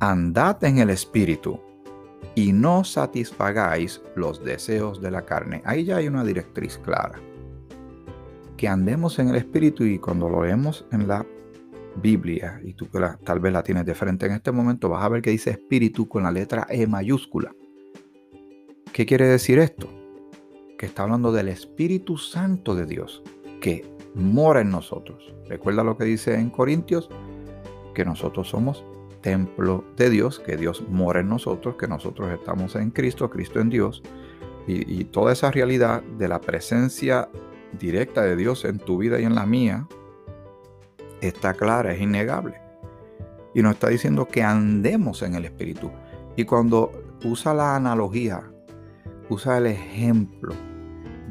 Andad 0.00 0.62
en 0.64 0.78
el 0.78 0.90
Espíritu 0.90 1.60
y 2.34 2.52
no 2.52 2.84
satisfagáis 2.84 4.00
los 4.16 4.42
deseos 4.44 5.00
de 5.00 5.10
la 5.10 5.24
carne. 5.24 5.62
Ahí 5.64 5.84
ya 5.84 5.96
hay 5.96 6.08
una 6.08 6.24
directriz 6.24 6.78
clara 6.78 7.20
que 8.56 8.68
andemos 8.68 9.18
en 9.18 9.30
el 9.30 9.36
Espíritu 9.36 9.84
y 9.84 9.98
cuando 9.98 10.28
lo 10.28 10.44
leemos 10.44 10.84
en 10.92 11.08
la 11.08 11.24
Biblia, 11.96 12.60
y 12.62 12.74
tú 12.74 12.88
tal 13.24 13.40
vez 13.40 13.52
la 13.52 13.62
tienes 13.62 13.86
de 13.86 13.94
frente 13.94 14.26
en 14.26 14.32
este 14.32 14.52
momento, 14.52 14.90
vas 14.90 15.02
a 15.02 15.08
ver 15.08 15.22
que 15.22 15.30
dice 15.30 15.50
Espíritu 15.50 16.06
con 16.06 16.22
la 16.24 16.30
letra 16.30 16.66
E 16.68 16.86
mayúscula. 16.86 17.54
¿Qué 18.92 19.06
quiere 19.06 19.26
decir 19.26 19.58
esto? 19.58 19.88
Que 20.78 20.84
está 20.84 21.04
hablando 21.04 21.32
del 21.32 21.48
Espíritu 21.48 22.18
Santo 22.18 22.74
de 22.74 22.84
Dios, 22.84 23.22
que 23.60 23.84
mora 24.14 24.60
en 24.60 24.70
nosotros. 24.70 25.32
Recuerda 25.48 25.84
lo 25.84 25.96
que 25.96 26.04
dice 26.04 26.34
en 26.34 26.50
Corintios, 26.50 27.08
que 27.94 28.04
nosotros 28.04 28.48
somos 28.48 28.84
templo 29.20 29.84
de 29.96 30.10
Dios, 30.10 30.40
que 30.40 30.56
Dios 30.56 30.82
mora 30.88 31.20
en 31.20 31.28
nosotros, 31.28 31.76
que 31.76 31.86
nosotros 31.86 32.30
estamos 32.32 32.74
en 32.76 32.90
Cristo, 32.90 33.28
Cristo 33.28 33.60
en 33.60 33.70
Dios, 33.70 34.02
y, 34.66 35.04
toda 35.04 35.32
esa 35.32 35.50
realidad 35.50 36.02
de 36.02 36.28
la 36.28 36.40
presencia 36.40 37.28
directa 37.78 38.22
de 38.22 38.36
Dios 38.36 38.64
en 38.64 38.78
tu 38.78 38.98
vida 38.98 39.18
y 39.18 39.24
en 39.24 39.34
la 39.34 39.44
mía 39.44 39.88
está 41.20 41.54
clara, 41.54 41.92
es 41.92 42.00
innegable. 42.00 42.60
Y 43.52 43.62
nos 43.62 43.74
está 43.74 43.88
diciendo 43.88 44.28
que 44.28 44.44
andemos 44.44 45.22
en 45.22 45.34
el 45.34 45.44
Espíritu. 45.44 45.90
Y 46.36 46.44
cuando 46.44 46.92
usa 47.24 47.52
la 47.52 47.74
analogía, 47.74 48.48
usa 49.28 49.58
el 49.58 49.66
ejemplo 49.66 50.54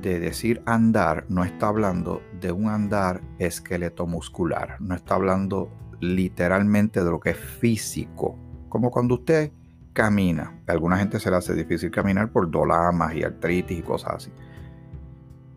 de 0.02 0.20
decir 0.20 0.62
andar, 0.66 1.26
no 1.30 1.44
está 1.44 1.68
hablando 1.68 2.22
de 2.40 2.52
un 2.52 2.68
andar 2.68 3.22
esqueleto 3.38 4.08
muscular, 4.08 4.78
no 4.80 4.96
está 4.96 5.16
hablando 5.16 5.72
literalmente 6.00 7.04
de 7.04 7.10
lo 7.10 7.20
que 7.20 7.32
es 7.32 7.38
físico, 7.38 8.38
como 8.70 8.92
cuando 8.92 9.16
usted 9.16 9.52
camina. 9.94 10.62
A 10.68 10.72
alguna 10.72 10.98
gente 10.98 11.20
se 11.20 11.30
le 11.30 11.38
hace 11.38 11.54
difícil 11.54 11.92
caminar 11.92 12.32
por 12.32 12.50
dolamas 12.50 13.16
y 13.16 13.24
artritis 13.24 13.80
y 13.80 13.82
cosas 13.82 14.14
así. 14.16 14.32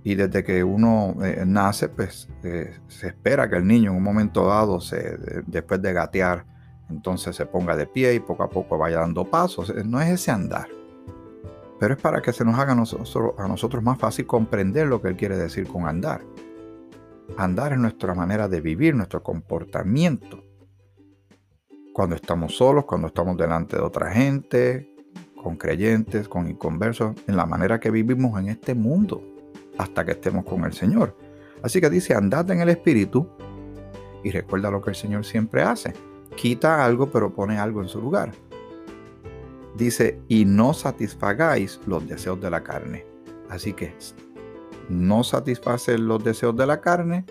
Y 0.04 0.16
desde 0.16 0.42
que 0.42 0.64
uno 0.64 1.14
eh, 1.22 1.44
nace, 1.46 1.88
pues 1.88 2.28
eh, 2.42 2.74
se 2.88 3.08
espera 3.08 3.48
que 3.48 3.56
el 3.56 3.66
niño 3.66 3.92
en 3.92 3.96
un 3.98 4.02
momento 4.02 4.46
dado, 4.46 4.80
se, 4.80 5.16
después 5.46 5.80
de 5.80 5.92
gatear 5.92 6.52
entonces 6.92 7.34
se 7.34 7.46
ponga 7.46 7.74
de 7.74 7.86
pie 7.86 8.14
y 8.14 8.20
poco 8.20 8.42
a 8.42 8.50
poco 8.50 8.78
vaya 8.78 9.00
dando 9.00 9.24
pasos. 9.24 9.72
No 9.84 10.00
es 10.00 10.10
ese 10.10 10.30
andar. 10.30 10.68
Pero 11.82 11.94
es 11.94 12.00
para 12.00 12.22
que 12.22 12.32
se 12.32 12.44
nos 12.44 12.56
haga 12.60 12.74
a 12.74 13.48
nosotros, 13.48 13.82
más 13.82 13.98
fácil 13.98 14.24
comprender 14.24 14.86
lo 14.86 15.02
que 15.02 15.08
Él 15.08 15.16
quiere 15.16 15.36
decir 15.36 15.66
con 15.66 15.88
andar. 15.88 16.20
Andar 17.36 17.72
es 17.72 17.78
nuestra 17.80 18.14
manera 18.14 18.46
de 18.46 18.60
vivir, 18.60 18.94
nuestro 18.94 19.20
comportamiento. 19.24 20.44
Cuando 21.92 22.14
estamos 22.14 22.54
solos, 22.54 22.84
cuando 22.84 23.08
estamos 23.08 23.36
delante 23.36 23.74
de 23.74 23.82
otra 23.82 24.12
gente, 24.12 24.94
con 25.34 25.56
creyentes, 25.56 26.28
con 26.28 26.48
inconversos, 26.48 27.16
en 27.26 27.36
la 27.36 27.46
manera 27.46 27.80
que 27.80 27.90
vivimos 27.90 28.38
en 28.38 28.50
este 28.50 28.76
mundo, 28.76 29.20
hasta 29.76 30.04
que 30.04 30.12
estemos 30.12 30.44
con 30.44 30.64
el 30.64 30.74
Señor. 30.74 31.16
Así 31.64 31.80
que 31.80 31.90
dice, 31.90 32.14
andad 32.14 32.48
en 32.52 32.60
el 32.60 32.68
Espíritu 32.68 33.28
y 34.22 34.30
recuerda 34.30 34.70
lo 34.70 34.80
que 34.80 34.90
el 34.90 34.96
Señor 34.96 35.24
siempre 35.24 35.62
hace. 35.62 35.94
Quita 36.36 36.84
algo, 36.84 37.10
pero 37.10 37.34
pone 37.34 37.58
algo 37.58 37.82
en 37.82 37.88
su 37.88 38.00
lugar. 38.00 38.30
Dice, 39.76 40.20
y 40.28 40.44
no 40.44 40.74
satisfagáis 40.74 41.80
los 41.86 42.06
deseos 42.06 42.40
de 42.40 42.50
la 42.50 42.62
carne. 42.62 43.06
Así 43.48 43.72
que 43.72 43.94
no 44.88 45.24
satisface 45.24 45.98
los 45.98 46.22
deseos 46.22 46.56
de 46.56 46.66
la 46.66 46.80
carne. 46.80 47.24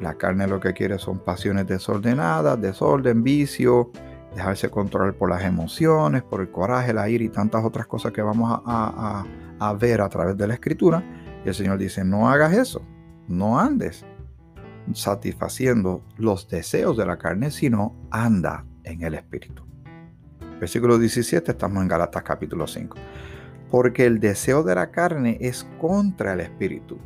La 0.00 0.14
carne 0.14 0.46
lo 0.48 0.58
que 0.58 0.72
quiere 0.72 0.98
son 0.98 1.20
pasiones 1.20 1.66
desordenadas, 1.66 2.60
desorden, 2.60 3.22
vicio, 3.22 3.92
dejarse 4.34 4.68
controlar 4.68 5.14
por 5.14 5.30
las 5.30 5.42
emociones, 5.44 6.22
por 6.22 6.40
el 6.40 6.50
coraje, 6.50 6.92
la 6.92 7.08
ira 7.08 7.24
y 7.24 7.28
tantas 7.28 7.64
otras 7.64 7.86
cosas 7.86 8.12
que 8.12 8.22
vamos 8.22 8.60
a, 8.64 9.24
a 9.58 9.72
ver 9.74 10.00
a 10.00 10.08
través 10.08 10.36
de 10.36 10.48
la 10.48 10.54
escritura. 10.54 11.02
Y 11.44 11.48
el 11.48 11.54
Señor 11.54 11.78
dice, 11.78 12.04
no 12.04 12.28
hagas 12.28 12.52
eso, 12.54 12.82
no 13.28 13.58
andes 13.58 14.04
satisfaciendo 14.94 16.04
los 16.16 16.48
deseos 16.48 16.96
de 16.96 17.06
la 17.06 17.18
carne, 17.18 17.50
sino 17.50 17.94
anda 18.10 18.64
en 18.84 19.02
el 19.02 19.14
Espíritu. 19.14 19.64
Versículo 20.62 20.96
17, 20.96 21.50
estamos 21.50 21.82
en 21.82 21.88
Galatas 21.88 22.22
capítulo 22.22 22.68
5. 22.68 22.96
Porque 23.68 24.06
el 24.06 24.20
deseo 24.20 24.62
de 24.62 24.76
la 24.76 24.92
carne 24.92 25.36
es 25.40 25.66
contra 25.80 26.34
el 26.34 26.40
Espíritu. 26.40 27.00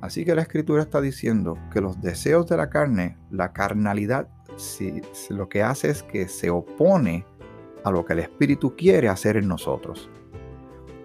Así 0.00 0.24
que 0.24 0.34
la 0.34 0.42
Escritura 0.42 0.82
está 0.82 1.00
diciendo 1.00 1.56
que 1.72 1.80
los 1.80 2.00
deseos 2.00 2.48
de 2.48 2.56
la 2.56 2.70
carne, 2.70 3.16
la 3.30 3.52
carnalidad, 3.52 4.28
si, 4.56 5.00
lo 5.30 5.48
que 5.48 5.62
hace 5.62 5.90
es 5.90 6.02
que 6.02 6.26
se 6.26 6.50
opone 6.50 7.24
a 7.84 7.92
lo 7.92 8.04
que 8.04 8.14
el 8.14 8.18
Espíritu 8.18 8.74
quiere 8.74 9.08
hacer 9.08 9.36
en 9.36 9.46
nosotros. 9.46 10.10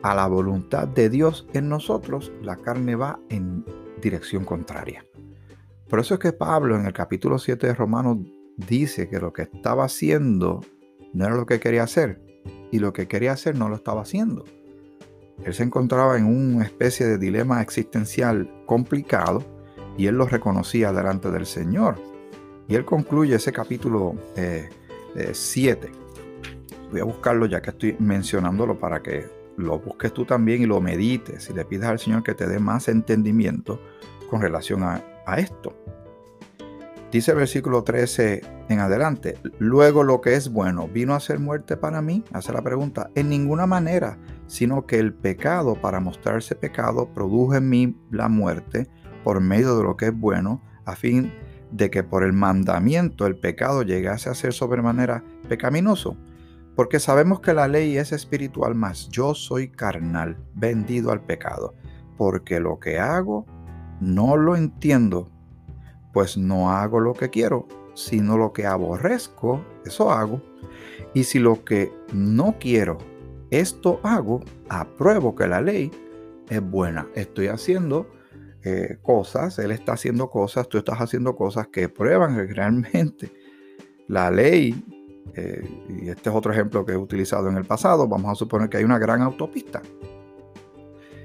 A 0.01 0.15
la 0.15 0.25
voluntad 0.25 0.87
de 0.87 1.11
Dios 1.11 1.47
en 1.53 1.69
nosotros, 1.69 2.31
la 2.41 2.55
carne 2.55 2.95
va 2.95 3.19
en 3.29 3.63
dirección 4.01 4.45
contraria. 4.45 5.05
Por 5.87 5.99
eso 5.99 6.15
es 6.15 6.19
que 6.19 6.33
Pablo 6.33 6.75
en 6.75 6.87
el 6.87 6.93
capítulo 6.93 7.37
7 7.37 7.67
de 7.67 7.75
Romanos 7.75 8.17
dice 8.57 9.07
que 9.07 9.19
lo 9.19 9.31
que 9.31 9.43
estaba 9.43 9.83
haciendo 9.83 10.61
no 11.13 11.25
era 11.25 11.35
lo 11.35 11.45
que 11.45 11.59
quería 11.59 11.83
hacer 11.83 12.19
y 12.71 12.79
lo 12.79 12.91
que 12.91 13.07
quería 13.07 13.31
hacer 13.31 13.55
no 13.55 13.69
lo 13.69 13.75
estaba 13.75 14.01
haciendo. 14.01 14.45
Él 15.43 15.53
se 15.53 15.63
encontraba 15.63 16.17
en 16.17 16.25
una 16.25 16.63
especie 16.63 17.05
de 17.05 17.17
dilema 17.17 17.61
existencial 17.61 18.49
complicado 18.65 19.43
y 19.97 20.07
él 20.07 20.15
lo 20.15 20.25
reconocía 20.25 20.91
delante 20.91 21.31
del 21.31 21.45
Señor. 21.45 21.95
Y 22.67 22.75
él 22.75 22.85
concluye 22.85 23.35
ese 23.35 23.51
capítulo 23.51 24.15
7. 24.35 24.67
Eh, 25.15 25.91
eh, 25.91 25.91
Voy 26.91 27.01
a 27.01 27.03
buscarlo 27.05 27.47
ya 27.47 27.61
que 27.61 27.71
estoy 27.71 27.95
mencionándolo 27.99 28.79
para 28.79 29.01
que 29.01 29.25
lo 29.57 29.79
busques 29.79 30.13
tú 30.13 30.25
también 30.25 30.61
y 30.61 30.65
lo 30.65 30.79
medites 30.79 31.49
y 31.49 31.53
le 31.53 31.65
pidas 31.65 31.89
al 31.89 31.99
Señor 31.99 32.23
que 32.23 32.33
te 32.33 32.47
dé 32.47 32.59
más 32.59 32.87
entendimiento 32.87 33.79
con 34.29 34.41
relación 34.41 34.83
a, 34.83 35.03
a 35.25 35.39
esto. 35.39 35.75
Dice 37.13 37.29
el 37.29 37.37
versículo 37.37 37.83
13 37.83 38.41
en 38.69 38.79
adelante, 38.79 39.37
luego 39.59 40.01
lo 40.01 40.19
que 40.19 40.33
es 40.33 40.51
bueno 40.51 40.87
vino 40.87 41.13
a 41.13 41.19
ser 41.19 41.37
muerte 41.37 41.77
para 41.77 42.01
mí, 42.01 42.23
hace 42.33 42.51
la 42.51 42.63
pregunta, 42.63 43.11
en 43.13 43.29
ninguna 43.29 43.67
manera, 43.67 44.17
sino 44.47 44.87
que 44.87 44.97
el 44.97 45.13
pecado 45.13 45.79
para 45.79 45.99
mostrarse 45.99 46.55
pecado 46.55 47.07
produjo 47.13 47.53
en 47.53 47.69
mí 47.69 47.95
la 48.09 48.29
muerte 48.29 48.89
por 49.23 49.41
medio 49.41 49.77
de 49.77 49.83
lo 49.83 49.95
que 49.95 50.07
es 50.07 50.19
bueno, 50.19 50.63
a 50.85 50.95
fin 50.95 51.31
de 51.69 51.91
que 51.91 52.01
por 52.01 52.23
el 52.23 52.33
mandamiento 52.33 53.27
el 53.27 53.35
pecado 53.35 53.83
llegase 53.83 54.31
a 54.31 54.33
ser 54.33 54.51
sobremanera 54.51 55.23
pecaminoso. 55.47 56.17
Porque 56.75 56.99
sabemos 56.99 57.41
que 57.41 57.53
la 57.53 57.67
ley 57.67 57.95
es 57.95 58.11
espiritual, 58.11 58.73
mas 58.73 59.07
yo 59.09 59.35
soy 59.35 59.69
carnal, 59.69 60.35
vendido 60.55 61.11
al 61.11 61.21
pecado, 61.21 61.75
porque 62.17 62.59
lo 62.59 62.79
que 62.79 62.97
hago 62.97 63.45
no 64.01 64.35
lo 64.35 64.55
entiendo, 64.55 65.29
pues 66.13 66.37
no 66.37 66.71
hago 66.71 66.99
lo 66.99 67.13
que 67.13 67.29
quiero, 67.29 67.67
sino 67.95 68.37
lo 68.37 68.53
que 68.53 68.65
aborrezco, 68.65 69.63
eso 69.85 70.11
hago. 70.11 70.41
Y 71.13 71.25
si 71.25 71.39
lo 71.39 71.65
que 71.65 71.91
no 72.13 72.55
quiero, 72.59 72.97
esto 73.49 73.99
hago, 74.03 74.41
apruebo 74.69 75.35
que 75.35 75.47
la 75.47 75.61
ley 75.61 75.91
es 76.49 76.61
buena. 76.61 77.07
Estoy 77.15 77.47
haciendo 77.47 78.07
eh, 78.63 78.97
cosas, 79.01 79.59
él 79.59 79.71
está 79.71 79.93
haciendo 79.93 80.29
cosas, 80.29 80.69
tú 80.69 80.77
estás 80.77 81.01
haciendo 81.01 81.35
cosas 81.35 81.67
que 81.67 81.89
prueban 81.89 82.35
que 82.35 82.53
realmente 82.53 83.31
la 84.07 84.31
ley, 84.31 84.83
eh, 85.35 85.67
y 85.89 86.09
este 86.09 86.29
es 86.29 86.35
otro 86.35 86.53
ejemplo 86.53 86.85
que 86.85 86.93
he 86.93 86.97
utilizado 86.97 87.49
en 87.49 87.57
el 87.57 87.65
pasado, 87.65 88.07
vamos 88.07 88.31
a 88.31 88.35
suponer 88.35 88.69
que 88.69 88.77
hay 88.77 88.83
una 88.83 88.99
gran 88.99 89.21
autopista 89.21 89.81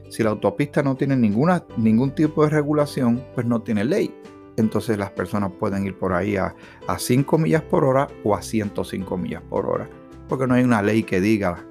si 0.08 0.22
la 0.22 0.30
autopista 0.30 0.82
no 0.82 0.96
tiene 0.96 1.16
ningún 1.16 2.14
tipo 2.14 2.44
de 2.44 2.50
regulación, 2.50 3.24
pues 3.34 3.46
no 3.46 3.62
tiene 3.62 3.84
ley. 3.84 4.14
Entonces 4.58 4.98
las 4.98 5.10
personas 5.10 5.52
pueden 5.52 5.86
ir 5.86 5.96
por 5.96 6.12
ahí 6.12 6.36
a, 6.36 6.54
5 6.96 7.38
millas 7.38 7.62
por 7.62 7.84
hora 7.84 8.08
o 8.24 8.34
a 8.34 8.42
105 8.42 9.16
millas 9.16 9.42
por 9.42 9.66
hora. 9.66 9.88
Porque 10.28 10.46
no 10.46 10.54
hay 10.54 10.64
una 10.64 10.82
ley 10.82 11.04
que 11.04 11.20
diga 11.20 11.64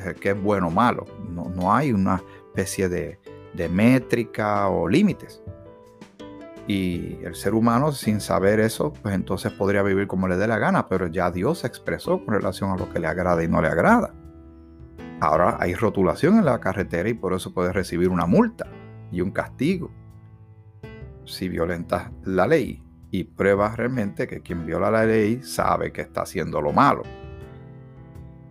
eh, 0.00 0.14
que 0.20 0.30
es 0.30 0.42
bueno 0.42 0.68
o 0.68 0.70
malo. 0.70 1.06
No, 1.30 1.48
no 1.48 1.74
hay 1.74 1.92
una 1.92 2.22
especie 2.48 2.88
de, 2.88 3.20
de 3.54 3.68
métrica 3.68 4.68
o 4.68 4.88
límites. 4.88 5.42
Y 6.66 7.18
el 7.22 7.36
ser 7.36 7.54
humano, 7.54 7.92
sin 7.92 8.20
saber 8.20 8.58
eso, 8.58 8.92
pues 8.92 9.14
entonces 9.14 9.52
podría 9.52 9.82
vivir 9.82 10.08
como 10.08 10.26
le 10.26 10.36
dé 10.36 10.48
la 10.48 10.58
gana, 10.58 10.88
pero 10.88 11.06
ya 11.06 11.30
Dios 11.30 11.60
se 11.60 11.68
expresó 11.68 12.24
con 12.24 12.34
relación 12.34 12.70
a 12.70 12.76
lo 12.76 12.92
que 12.92 12.98
le 12.98 13.06
agrada 13.06 13.44
y 13.44 13.48
no 13.48 13.62
le 13.62 13.68
agrada. 13.68 14.12
Ahora 15.20 15.58
hay 15.60 15.74
rotulación 15.74 16.38
en 16.38 16.44
la 16.44 16.58
carretera 16.58 17.08
y 17.08 17.14
por 17.14 17.34
eso 17.34 17.54
puedes 17.54 17.72
recibir 17.72 18.08
una 18.08 18.26
multa 18.26 18.66
y 19.12 19.20
un 19.20 19.30
castigo 19.30 19.92
si 21.26 21.48
violentas 21.48 22.10
la 22.24 22.46
ley 22.46 22.82
y 23.10 23.24
pruebas 23.24 23.76
realmente 23.76 24.26
que 24.26 24.40
quien 24.40 24.66
viola 24.66 24.90
la 24.90 25.04
ley 25.04 25.42
sabe 25.42 25.92
que 25.92 26.02
está 26.02 26.22
haciendo 26.22 26.60
lo 26.60 26.72
malo. 26.72 27.02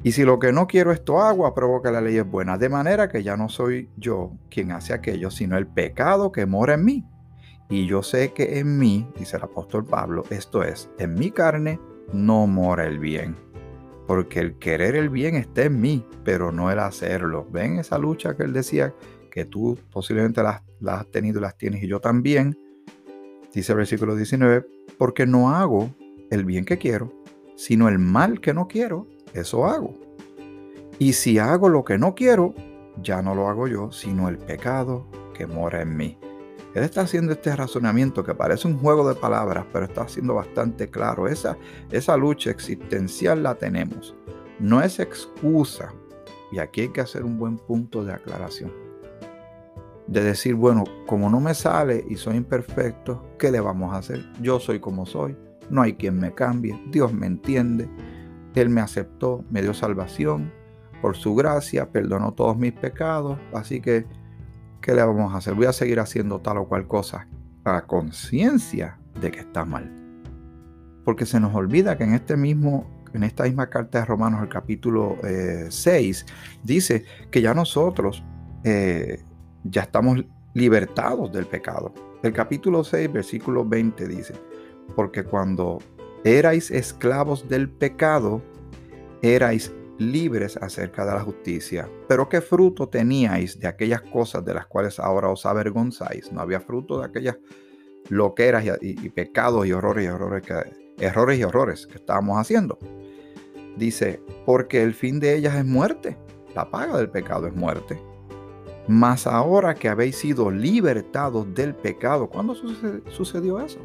Y 0.03 0.11
si 0.11 0.23
lo 0.23 0.37
que 0.37 0.51
no 0.51 0.67
quiero 0.67 0.91
esto 0.91 1.19
hago, 1.19 1.47
apruebo 1.47 1.81
que 1.81 1.91
la 1.91 2.01
ley 2.01 2.17
es 2.17 2.29
buena, 2.29 2.57
de 2.57 2.69
manera 2.69 3.09
que 3.09 3.23
ya 3.23 3.35
no 3.35 3.49
soy 3.49 3.89
yo 3.97 4.33
quien 4.49 4.71
hace 4.71 4.93
aquello, 4.93 5.31
sino 5.31 5.57
el 5.57 5.65
pecado 5.65 6.31
que 6.31 6.45
mora 6.45 6.75
en 6.75 6.85
mí. 6.85 7.05
Y 7.69 7.87
yo 7.87 8.03
sé 8.03 8.31
que 8.31 8.59
en 8.59 8.77
mí, 8.77 9.09
dice 9.17 9.37
el 9.37 9.43
apóstol 9.43 9.85
Pablo, 9.85 10.23
esto 10.29 10.63
es, 10.63 10.91
en 10.99 11.15
mi 11.15 11.31
carne 11.31 11.79
no 12.13 12.45
mora 12.45 12.85
el 12.85 12.99
bien 12.99 13.35
porque 14.07 14.39
el 14.39 14.57
querer 14.57 14.95
el 14.95 15.09
bien 15.09 15.35
está 15.35 15.63
en 15.63 15.81
mí, 15.81 16.05
pero 16.23 16.51
no 16.51 16.71
el 16.71 16.79
hacerlo. 16.79 17.47
¿Ven 17.51 17.79
esa 17.79 17.97
lucha 17.97 18.35
que 18.35 18.43
él 18.43 18.53
decía 18.53 18.93
que 19.31 19.45
tú 19.45 19.77
posiblemente 19.91 20.43
las, 20.43 20.61
has 20.85 21.07
tenido 21.11 21.39
y 21.39 21.41
las 21.41 21.57
tienes 21.57 21.83
y 21.83 21.87
yo 21.87 21.99
también? 21.99 22.57
Dice 23.55 23.71
el 23.71 23.77
versículo 23.77 24.17
19, 24.17 24.67
porque 24.97 25.25
no 25.25 25.55
hago 25.55 25.89
el 26.29 26.43
bien 26.43 26.65
que 26.65 26.77
quiero, 26.77 27.13
sino 27.55 27.87
el 27.87 27.99
mal 27.99 28.41
que 28.41 28.53
no 28.53 28.67
quiero, 28.67 29.07
eso 29.33 29.65
hago. 29.65 29.93
Y 30.99 31.13
si 31.13 31.39
hago 31.39 31.69
lo 31.69 31.85
que 31.85 31.97
no 31.97 32.15
quiero, 32.15 32.53
ya 33.01 33.21
no 33.21 33.33
lo 33.33 33.47
hago 33.47 33.69
yo, 33.69 33.93
sino 33.93 34.27
el 34.27 34.37
pecado 34.37 35.07
que 35.33 35.47
mora 35.47 35.81
en 35.81 35.95
mí. 35.95 36.17
Él 36.73 36.83
está 36.83 37.01
haciendo 37.01 37.31
este 37.31 37.55
razonamiento 37.55 38.25
que 38.25 38.35
parece 38.35 38.67
un 38.67 38.77
juego 38.77 39.07
de 39.07 39.15
palabras, 39.15 39.65
pero 39.71 39.85
está 39.85 40.05
siendo 40.09 40.33
bastante 40.33 40.89
claro. 40.89 41.29
Esa, 41.29 41.57
esa 41.91 42.17
lucha 42.17 42.51
existencial 42.51 43.41
la 43.41 43.55
tenemos. 43.55 44.13
No 44.59 44.81
es 44.81 44.99
excusa. 44.99 45.93
Y 46.51 46.59
aquí 46.59 46.81
hay 46.81 46.89
que 46.89 46.99
hacer 46.99 47.23
un 47.23 47.37
buen 47.37 47.57
punto 47.57 48.03
de 48.03 48.11
aclaración. 48.11 48.84
De 50.07 50.23
decir, 50.23 50.55
bueno, 50.55 50.83
como 51.07 51.29
no 51.29 51.39
me 51.39 51.53
sale 51.53 52.05
y 52.09 52.15
soy 52.15 52.37
imperfecto, 52.37 53.25
¿qué 53.39 53.51
le 53.51 53.59
vamos 53.59 53.93
a 53.93 53.97
hacer? 53.97 54.25
Yo 54.41 54.59
soy 54.59 54.79
como 54.79 55.05
soy. 55.05 55.35
No 55.69 55.81
hay 55.81 55.93
quien 55.93 56.19
me 56.19 56.33
cambie. 56.33 56.79
Dios 56.91 57.11
me 57.11 57.25
entiende. 57.25 57.89
Él 58.53 58.69
me 58.69 58.81
aceptó, 58.81 59.43
me 59.49 59.61
dio 59.61 59.73
salvación. 59.73 60.51
Por 61.01 61.15
su 61.15 61.35
gracia, 61.35 61.91
perdonó 61.91 62.33
todos 62.33 62.55
mis 62.57 62.73
pecados. 62.73 63.39
Así 63.53 63.81
que 63.81 64.05
¿qué 64.81 64.93
le 64.93 65.03
vamos 65.03 65.33
a 65.33 65.37
hacer? 65.37 65.55
Voy 65.55 65.65
a 65.65 65.73
seguir 65.73 65.99
haciendo 65.99 66.39
tal 66.39 66.57
o 66.59 66.67
cual 66.67 66.87
cosa 66.87 67.27
a 67.63 67.81
conciencia 67.87 68.99
de 69.19 69.31
que 69.31 69.39
está 69.39 69.65
mal. 69.65 69.91
Porque 71.03 71.25
se 71.25 71.39
nos 71.39 71.55
olvida 71.55 71.97
que 71.97 72.03
en 72.03 72.13
este 72.13 72.37
mismo 72.37 72.95
en 73.15 73.23
esta 73.23 73.43
misma 73.43 73.69
carta 73.69 73.99
de 73.99 74.05
Romanos, 74.05 74.41
el 74.41 74.49
capítulo 74.49 75.15
6, 75.69 76.25
eh, 76.27 76.33
dice 76.63 77.05
que 77.31 77.41
ya 77.41 77.53
nosotros 77.53 78.23
eh, 78.63 79.23
ya 79.65 79.83
estamos 79.83 80.23
libertados 80.53 81.31
del 81.31 81.45
pecado. 81.45 81.93
El 82.23 82.33
capítulo 82.33 82.83
6, 82.83 83.11
versículo 83.11 83.65
20 83.65 84.07
dice, 84.07 84.33
porque 84.95 85.23
cuando 85.23 85.79
erais 86.23 86.71
esclavos 86.71 87.47
del 87.49 87.69
pecado, 87.69 88.41
erais 89.21 89.73
libres 89.97 90.57
acerca 90.57 91.05
de 91.05 91.13
la 91.13 91.21
justicia. 91.21 91.89
Pero 92.07 92.27
¿qué 92.29 92.41
fruto 92.41 92.87
teníais 92.89 93.59
de 93.59 93.67
aquellas 93.67 94.01
cosas 94.01 94.43
de 94.45 94.53
las 94.53 94.65
cuales 94.65 94.99
ahora 94.99 95.29
os 95.29 95.45
avergonzáis? 95.45 96.31
No 96.31 96.41
había 96.41 96.59
fruto 96.59 96.99
de 96.99 97.05
aquellas 97.05 97.37
loqueras 98.09 98.63
y, 98.81 99.09
pecados 99.09 99.65
y 99.65 99.73
horrores 99.73 100.05
y 100.05 100.07
horrores 100.07 100.43
errores 100.99 101.39
y 101.39 101.43
horrores 101.43 101.87
que 101.87 101.95
estábamos 101.95 102.37
haciendo. 102.37 102.77
Dice, 103.77 104.21
porque 104.45 104.83
el 104.83 104.93
fin 104.93 105.19
de 105.19 105.35
ellas 105.35 105.55
es 105.55 105.65
muerte. 105.65 106.17
La 106.55 106.69
paga 106.69 106.97
del 106.97 107.09
pecado 107.09 107.47
es 107.47 107.55
muerte. 107.55 107.99
Mas 108.87 109.25
ahora 109.25 109.73
que 109.73 109.89
habéis 109.89 110.17
sido 110.17 110.51
libertados 110.51 111.53
del 111.55 111.73
pecado, 111.73 112.29
¿cuándo 112.29 112.53
sucedió 112.53 113.59
eso? 113.59 113.79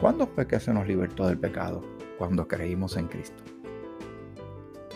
¿Cuándo 0.00 0.26
fue 0.26 0.46
que 0.46 0.58
se 0.58 0.72
nos 0.72 0.86
libertó 0.86 1.26
del 1.26 1.38
pecado? 1.38 1.82
Cuando 2.18 2.48
creímos 2.48 2.96
en 2.96 3.08
Cristo. 3.08 3.42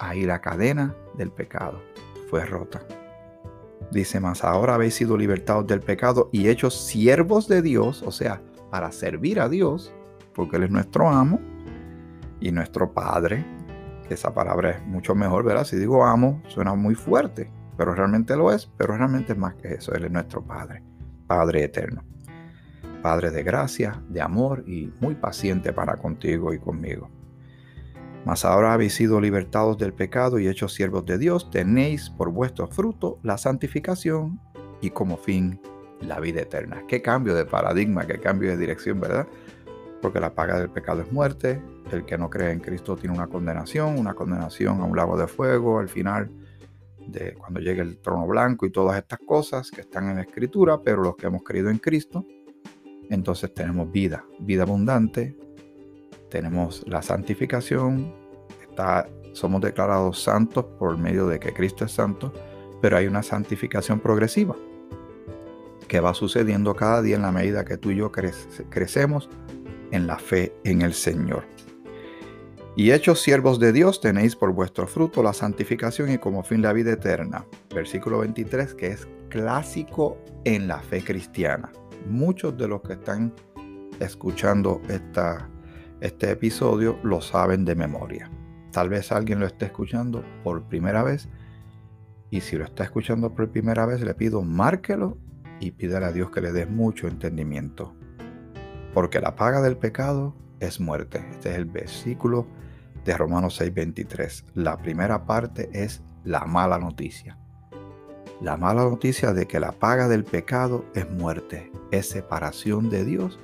Ahí 0.01 0.25
la 0.25 0.41
cadena 0.41 0.95
del 1.15 1.31
pecado 1.31 1.81
fue 2.31 2.45
rota. 2.47 2.81
Dice 3.91 4.21
más, 4.21 4.43
ahora 4.43 4.75
habéis 4.75 4.95
sido 4.95 5.17
libertados 5.17 5.67
del 5.67 5.81
pecado 5.81 6.29
y 6.33 6.49
hechos 6.49 6.75
siervos 6.75 7.47
de 7.47 7.63
Dios, 7.63 8.03
o 8.03 8.11
sea, 8.11 8.43
para 8.71 8.91
servir 8.91 9.39
a 9.39 9.49
Dios, 9.49 9.93
porque 10.35 10.57
Él 10.57 10.65
es 10.65 10.71
nuestro 10.71 11.09
amo 11.09 11.41
y 12.41 12.51
nuestro 12.53 12.93
Padre. 12.93 13.45
Esa 14.09 14.35
palabra 14.35 14.71
es 14.71 14.87
mucho 14.87 15.15
mejor, 15.15 15.45
¿verdad? 15.45 15.65
Si 15.65 15.77
digo 15.77 16.05
amo, 16.05 16.43
suena 16.49 16.75
muy 16.75 16.95
fuerte, 16.95 17.51
pero 17.77 17.95
realmente 17.95 18.37
lo 18.37 18.53
es, 18.53 18.67
pero 18.77 18.97
realmente 18.97 19.33
es 19.33 19.39
más 19.39 19.55
que 19.55 19.75
eso. 19.75 19.95
Él 19.95 20.05
es 20.05 20.11
nuestro 20.11 20.43
Padre, 20.43 20.83
Padre 21.27 21.65
eterno. 21.65 22.03
Padre 23.03 23.31
de 23.31 23.43
gracia, 23.43 24.03
de 24.09 24.21
amor 24.21 24.65
y 24.67 24.93
muy 25.01 25.15
paciente 25.15 25.73
para 25.73 25.97
contigo 25.97 26.53
y 26.53 26.59
conmigo. 26.59 27.11
Mas 28.25 28.45
ahora 28.45 28.73
habéis 28.73 28.95
sido 28.95 29.21
libertados 29.21 29.79
del 29.79 29.93
pecado 29.93 30.41
y 30.41 30.49
hechos 30.49 30.75
siervos 30.75 31.07
de 31.07 31.17
Dios, 31.17 31.51
tenéis 31.51 32.11
por 32.11 32.31
vuestro 32.31 32.67
fruto 32.67 33.21
la 33.23 33.39
santificación 33.39 34.41
y 34.81 34.91
como 34.91 35.17
fin 35.17 35.61
la 36.01 36.19
vida 36.19 36.41
eterna. 36.41 36.83
Qué 36.89 37.03
cambio 37.03 37.35
de 37.37 37.45
paradigma, 37.45 38.07
qué 38.07 38.19
cambio 38.19 38.51
de 38.51 38.57
dirección, 38.57 38.99
¿verdad? 38.99 39.29
Porque 40.03 40.19
la 40.19 40.35
paga 40.35 40.59
del 40.59 40.71
pecado 40.71 41.03
es 41.03 41.13
muerte, 41.13 41.63
el 41.93 42.05
que 42.05 42.19
no 42.19 42.29
cree 42.29 42.51
en 42.51 42.59
Cristo 42.59 42.97
tiene 42.97 43.15
una 43.15 43.29
condenación, 43.29 43.97
una 43.97 44.15
condenación 44.15 44.81
a 44.81 44.85
un 44.85 44.97
lago 44.97 45.17
de 45.17 45.29
fuego 45.29 45.79
al 45.79 45.89
final 45.89 46.29
de 47.07 47.35
cuando 47.35 47.61
llegue 47.61 47.83
el 47.83 47.99
trono 47.99 48.27
blanco 48.27 48.67
y 48.67 48.71
todas 48.71 48.99
estas 48.99 49.21
cosas 49.21 49.71
que 49.71 49.83
están 49.83 50.09
en 50.11 50.17
la 50.17 50.23
escritura, 50.23 50.81
pero 50.83 51.03
los 51.03 51.17
que 51.17 51.27
hemos 51.27 51.43
creído 51.43 51.71
en 51.71 51.79
Cristo, 51.79 52.25
entonces 53.09 53.53
tenemos 53.55 53.91
vida, 53.91 54.25
vida 54.41 54.65
abundante, 54.65 55.37
tenemos 56.31 56.85
la 56.87 57.03
santificación, 57.03 58.13
está, 58.69 59.09
somos 59.33 59.61
declarados 59.61 60.23
santos 60.23 60.65
por 60.79 60.99
medio 60.99 61.29
de 61.29 61.39
que 61.39 61.53
Cristo 61.53 61.85
es 61.85 61.93
santo, 61.93 62.33
pero 62.83 62.97
hay 62.97 63.07
una 63.07 63.23
santificación 63.23 64.01
progresiva 64.01 64.57
que 65.89 66.01
va 66.01 66.15
sucediendo 66.15 66.75
cada 66.75 67.01
día 67.01 67.17
en 67.17 67.23
la 67.23 67.33
medida 67.33 67.65
que 67.65 67.77
tú 67.77 67.91
y 67.91 67.97
yo 67.97 68.11
crecemos 68.11 69.31
en 69.93 70.07
la 70.07 70.19
fe 70.19 70.53
en 70.65 70.83
el 70.83 70.95
Señor. 70.95 71.45
Y 72.79 72.91
hechos 72.91 73.23
siervos 73.23 73.59
de 73.59 73.73
Dios 73.73 74.03
tenéis 74.03 74.37
por 74.37 74.53
vuestro 74.53 74.87
fruto 74.87 75.23
la 75.23 75.33
santificación 75.33 76.11
y 76.13 76.19
como 76.19 76.43
fin 76.43 76.61
la 76.61 76.75
vida 76.75 76.93
eterna. 76.93 77.47
Versículo 77.75 78.19
23 78.19 78.75
que 78.75 78.89
es 78.89 79.09
clásico 79.31 80.19
en 80.45 80.69
la 80.69 80.81
fe 80.81 81.03
cristiana. 81.03 81.73
Muchos 82.07 82.55
de 82.59 82.69
los 82.69 82.83
que 82.83 82.93
están 82.93 83.33
escuchando 83.99 84.83
esta, 84.91 85.49
este 86.03 86.31
episodio 86.31 86.99
lo 87.03 87.23
saben 87.23 87.65
de 87.65 87.75
memoria. 87.75 88.31
Tal 88.73 88.91
vez 88.91 89.11
alguien 89.11 89.41
lo 89.41 89.47
esté 89.47 89.65
escuchando 89.65 90.23
por 90.45 90.63
primera 90.65 91.03
vez. 91.03 91.31
Y 92.29 92.43
si 92.43 92.59
lo 92.59 92.67
está 92.67 92.85
escuchando 92.85 93.35
por 93.35 93.49
primera 93.49 93.87
vez, 93.87 94.03
le 94.03 94.13
pido 94.13 94.43
márquelo 94.43 95.17
y 95.61 95.71
pídale 95.71 96.05
a 96.05 96.13
Dios 96.13 96.31
que 96.31 96.43
le 96.43 96.53
dé 96.53 96.67
mucho 96.67 97.09
entendimiento. 97.09 97.95
Porque 98.93 99.19
la 99.19 99.35
paga 99.35 99.63
del 99.63 99.79
pecado 99.79 100.37
es 100.61 100.79
muerte. 100.79 101.25
Este 101.31 101.53
es 101.53 101.57
el 101.57 101.65
versículo 101.65 102.47
de 103.07 103.17
Romanos 103.17 103.59
6:23. 103.61 104.45
La 104.55 104.77
primera 104.77 105.25
parte 105.25 105.71
es 105.73 106.03
la 106.25 106.45
mala 106.45 106.79
noticia. 106.79 107.39
La 108.43 108.57
mala 108.57 108.85
noticia 108.85 109.33
de 109.33 109.47
que 109.47 109.61
la 109.61 109.73
paga 109.73 110.09
del 110.09 110.25
pecado 110.25 110.85
es 110.95 111.09
muerte, 111.11 111.71
es 111.91 112.09
separación 112.09 112.91
de 112.91 113.05
Dios, 113.05 113.39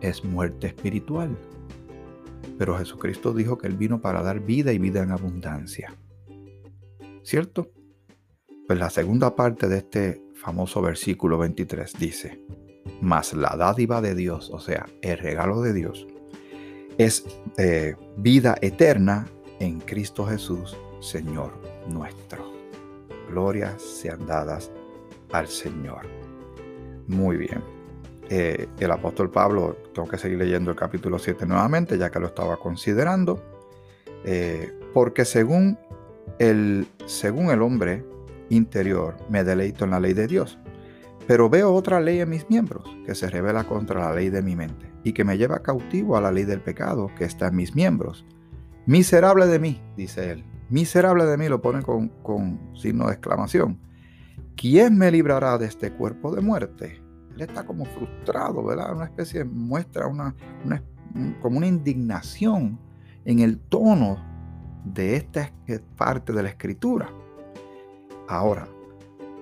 es 0.00 0.24
muerte 0.24 0.68
espiritual. 0.68 1.36
Pero 2.56 2.78
Jesucristo 2.78 3.34
dijo 3.34 3.58
que 3.58 3.66
Él 3.66 3.76
vino 3.76 4.00
para 4.00 4.22
dar 4.22 4.40
vida 4.40 4.72
y 4.72 4.78
vida 4.78 5.02
en 5.02 5.10
abundancia. 5.10 5.94
¿Cierto? 7.22 7.72
Pues 8.66 8.78
la 8.78 8.88
segunda 8.88 9.36
parte 9.36 9.68
de 9.68 9.78
este 9.78 10.22
famoso 10.34 10.80
versículo 10.80 11.38
23 11.38 11.92
dice, 11.98 12.40
mas 13.02 13.34
la 13.34 13.56
dádiva 13.56 14.00
de 14.00 14.14
Dios, 14.14 14.50
o 14.50 14.60
sea, 14.60 14.86
el 15.02 15.18
regalo 15.18 15.60
de 15.60 15.72
Dios, 15.72 16.06
es 16.98 17.24
eh, 17.56 17.94
vida 18.16 18.56
eterna 18.60 19.26
en 19.60 19.80
Cristo 19.80 20.26
Jesús, 20.26 20.76
Señor 21.00 21.52
nuestro. 21.88 22.52
Glorias 23.30 23.80
sean 23.80 24.26
dadas 24.26 24.70
al 25.32 25.46
Señor. 25.46 26.06
Muy 27.06 27.36
bien. 27.36 27.62
Eh, 28.28 28.66
el 28.78 28.90
apóstol 28.90 29.30
Pablo, 29.30 29.76
tengo 29.94 30.08
que 30.08 30.18
seguir 30.18 30.38
leyendo 30.38 30.70
el 30.70 30.76
capítulo 30.76 31.18
7 31.18 31.46
nuevamente, 31.46 31.96
ya 31.96 32.10
que 32.10 32.18
lo 32.18 32.26
estaba 32.26 32.58
considerando, 32.58 33.42
eh, 34.24 34.72
porque 34.92 35.24
según 35.24 35.78
el, 36.38 36.86
según 37.06 37.50
el 37.50 37.62
hombre 37.62 38.04
interior 38.50 39.16
me 39.30 39.44
deleito 39.44 39.84
en 39.84 39.92
la 39.92 40.00
ley 40.00 40.12
de 40.14 40.26
Dios, 40.26 40.58
pero 41.26 41.48
veo 41.48 41.72
otra 41.72 42.00
ley 42.00 42.20
en 42.20 42.28
mis 42.28 42.50
miembros 42.50 42.84
que 43.06 43.14
se 43.14 43.30
revela 43.30 43.64
contra 43.64 44.00
la 44.00 44.14
ley 44.14 44.30
de 44.30 44.42
mi 44.42 44.56
mente 44.56 44.87
y 45.04 45.12
que 45.12 45.24
me 45.24 45.38
lleva 45.38 45.62
cautivo 45.62 46.16
a 46.16 46.20
la 46.20 46.32
ley 46.32 46.44
del 46.44 46.60
pecado 46.60 47.10
que 47.16 47.24
está 47.24 47.48
en 47.48 47.56
mis 47.56 47.74
miembros. 47.74 48.24
Miserable 48.86 49.46
de 49.46 49.58
mí, 49.58 49.82
dice 49.96 50.32
él. 50.32 50.44
Miserable 50.70 51.24
de 51.24 51.36
mí, 51.36 51.48
lo 51.48 51.60
pone 51.60 51.82
con, 51.82 52.60
signo 52.74 53.06
de 53.06 53.12
exclamación. 53.12 53.78
¿Quién 54.56 54.96
me 54.98 55.10
librará 55.10 55.56
de 55.58 55.66
este 55.66 55.92
cuerpo 55.92 56.34
de 56.34 56.42
muerte? 56.42 57.00
Él 57.34 57.42
está 57.42 57.64
como 57.64 57.84
frustrado, 57.84 58.64
¿verdad? 58.64 58.94
Una 58.94 59.04
especie 59.04 59.40
de 59.40 59.44
muestra, 59.44 60.06
una, 60.06 60.34
como 61.40 61.58
una 61.58 61.66
indignación 61.66 62.78
en 63.24 63.38
el 63.40 63.58
tono 63.58 64.18
de 64.84 65.16
esta 65.16 65.52
parte 65.96 66.32
de 66.32 66.42
la 66.42 66.48
escritura. 66.48 67.10
Ahora, 68.26 68.68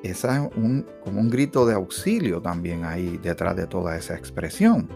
esa 0.02 0.44
es 0.44 0.56
un, 0.56 0.86
como 1.02 1.20
un 1.20 1.30
grito 1.30 1.66
de 1.66 1.74
auxilio 1.74 2.40
también 2.40 2.84
ahí 2.84 3.18
detrás 3.22 3.56
de 3.56 3.66
toda 3.66 3.96
esa 3.96 4.16
expresión. 4.16 4.88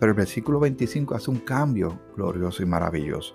Pero 0.00 0.12
el 0.12 0.16
versículo 0.16 0.58
25 0.58 1.14
hace 1.14 1.30
un 1.30 1.38
cambio 1.38 2.00
glorioso 2.16 2.62
y 2.62 2.66
maravilloso. 2.66 3.34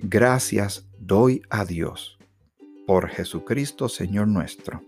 Gracias 0.00 0.88
doy 0.98 1.42
a 1.50 1.64
Dios 1.64 2.18
por 2.86 3.08
Jesucristo 3.08 3.88
Señor 3.88 4.26
nuestro. 4.26 4.82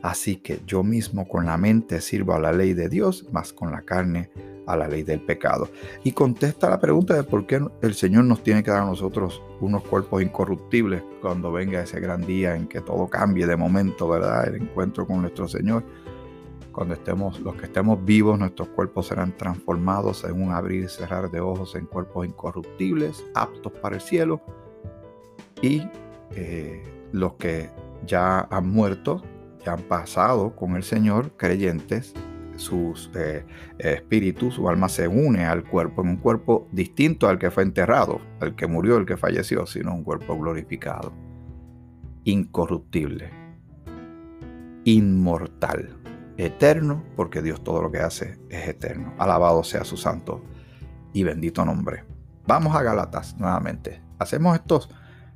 Así 0.00 0.36
que 0.36 0.60
yo 0.64 0.84
mismo 0.84 1.26
con 1.26 1.46
la 1.46 1.56
mente 1.56 2.00
sirvo 2.00 2.34
a 2.34 2.38
la 2.38 2.52
ley 2.52 2.72
de 2.72 2.88
Dios, 2.88 3.26
más 3.32 3.52
con 3.52 3.72
la 3.72 3.82
carne 3.82 4.30
a 4.68 4.76
la 4.76 4.86
ley 4.86 5.02
del 5.02 5.20
pecado. 5.20 5.68
Y 6.04 6.12
contesta 6.12 6.70
la 6.70 6.78
pregunta 6.78 7.14
de 7.14 7.24
por 7.24 7.46
qué 7.46 7.60
el 7.82 7.94
Señor 7.94 8.24
nos 8.24 8.42
tiene 8.42 8.62
que 8.62 8.70
dar 8.70 8.82
a 8.82 8.86
nosotros 8.86 9.42
unos 9.60 9.82
cuerpos 9.82 10.22
incorruptibles 10.22 11.02
cuando 11.20 11.50
venga 11.50 11.82
ese 11.82 11.98
gran 11.98 12.24
día 12.24 12.54
en 12.54 12.68
que 12.68 12.80
todo 12.80 13.08
cambie 13.08 13.46
de 13.46 13.56
momento, 13.56 14.08
¿verdad? 14.08 14.46
El 14.46 14.62
encuentro 14.62 15.06
con 15.06 15.22
nuestro 15.22 15.48
Señor. 15.48 15.82
Cuando 16.78 16.94
estemos, 16.94 17.40
los 17.40 17.56
que 17.56 17.66
estemos 17.66 18.04
vivos, 18.04 18.38
nuestros 18.38 18.68
cuerpos 18.68 19.08
serán 19.08 19.36
transformados 19.36 20.22
en 20.22 20.40
un 20.40 20.52
abrir 20.52 20.84
y 20.84 20.88
cerrar 20.88 21.28
de 21.28 21.40
ojos 21.40 21.74
en 21.74 21.86
cuerpos 21.86 22.24
incorruptibles, 22.24 23.24
aptos 23.34 23.72
para 23.82 23.96
el 23.96 24.00
cielo. 24.00 24.40
Y 25.60 25.82
eh, 26.36 26.84
los 27.10 27.32
que 27.32 27.68
ya 28.06 28.42
han 28.42 28.70
muerto, 28.70 29.24
ya 29.66 29.72
han 29.72 29.82
pasado 29.82 30.54
con 30.54 30.76
el 30.76 30.84
Señor, 30.84 31.32
creyentes, 31.36 32.14
sus 32.54 33.10
eh, 33.16 33.44
espíritus, 33.78 34.54
su 34.54 34.68
alma 34.68 34.88
se 34.88 35.08
une 35.08 35.46
al 35.46 35.64
cuerpo, 35.64 36.02
en 36.02 36.10
un 36.10 36.16
cuerpo 36.18 36.68
distinto 36.70 37.26
al 37.28 37.40
que 37.40 37.50
fue 37.50 37.64
enterrado, 37.64 38.20
al 38.38 38.54
que 38.54 38.68
murió, 38.68 38.98
el 38.98 39.04
que 39.04 39.16
falleció, 39.16 39.66
sino 39.66 39.92
un 39.92 40.04
cuerpo 40.04 40.38
glorificado, 40.38 41.12
incorruptible, 42.22 43.32
inmortal 44.84 45.97
eterno, 46.38 47.04
porque 47.16 47.42
Dios 47.42 47.62
todo 47.62 47.82
lo 47.82 47.90
que 47.90 47.98
hace 47.98 48.38
es 48.48 48.68
eterno. 48.68 49.12
Alabado 49.18 49.64
sea 49.64 49.84
su 49.84 49.96
santo 49.96 50.42
y 51.12 51.24
bendito 51.24 51.64
nombre. 51.64 52.04
Vamos 52.46 52.74
a 52.74 52.82
Galatas 52.82 53.36
nuevamente. 53.36 54.02
Hacemos 54.18 54.56
estos, 54.56 54.88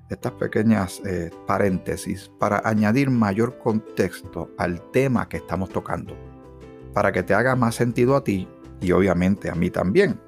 estas 0.08 0.32
pequeñas 0.32 1.02
eh, 1.04 1.30
paréntesis 1.46 2.30
para 2.38 2.62
añadir 2.64 3.10
mayor 3.10 3.58
contexto 3.58 4.50
al 4.56 4.80
tema 4.92 5.28
que 5.28 5.38
estamos 5.38 5.68
tocando, 5.68 6.16
para 6.94 7.12
que 7.12 7.22
te 7.22 7.34
haga 7.34 7.56
más 7.56 7.74
sentido 7.74 8.16
a 8.16 8.24
ti 8.24 8.48
y 8.80 8.92
obviamente 8.92 9.50
a 9.50 9.54
mí 9.54 9.70
también. 9.70 10.20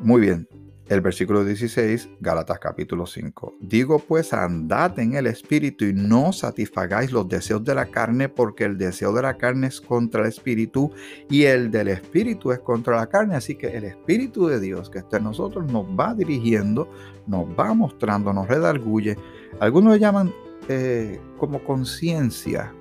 Muy 0.00 0.22
bien, 0.22 0.48
el 0.90 1.00
versículo 1.00 1.44
16, 1.44 2.08
Gálatas 2.18 2.58
capítulo 2.58 3.06
5. 3.06 3.58
Digo 3.60 4.00
pues, 4.00 4.32
andad 4.32 4.98
en 4.98 5.14
el 5.14 5.28
espíritu 5.28 5.84
y 5.84 5.92
no 5.92 6.32
satisfagáis 6.32 7.12
los 7.12 7.28
deseos 7.28 7.62
de 7.62 7.76
la 7.76 7.86
carne, 7.86 8.28
porque 8.28 8.64
el 8.64 8.76
deseo 8.76 9.12
de 9.12 9.22
la 9.22 9.36
carne 9.36 9.68
es 9.68 9.80
contra 9.80 10.22
el 10.22 10.26
espíritu 10.26 10.92
y 11.28 11.44
el 11.44 11.70
del 11.70 11.88
espíritu 11.88 12.50
es 12.50 12.58
contra 12.58 12.96
la 12.96 13.06
carne. 13.06 13.36
Así 13.36 13.54
que 13.54 13.68
el 13.68 13.84
espíritu 13.84 14.48
de 14.48 14.58
Dios 14.58 14.90
que 14.90 14.98
está 14.98 15.18
en 15.18 15.24
nosotros 15.24 15.70
nos 15.70 15.86
va 15.86 16.12
dirigiendo, 16.12 16.90
nos 17.28 17.44
va 17.56 17.72
mostrando, 17.72 18.32
nos 18.32 18.48
redarguye. 18.48 19.16
Algunos 19.60 19.92
le 19.92 20.00
llaman 20.00 20.34
eh, 20.68 21.20
como 21.38 21.62
conciencia. 21.62 22.74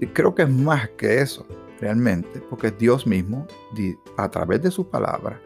Y 0.00 0.06
creo 0.06 0.36
que 0.36 0.42
es 0.42 0.50
más 0.50 0.88
que 0.90 1.20
eso, 1.20 1.44
realmente, 1.80 2.40
porque 2.48 2.70
Dios 2.70 3.08
mismo, 3.08 3.44
a 4.16 4.30
través 4.30 4.62
de 4.62 4.70
su 4.70 4.88
palabra, 4.88 5.40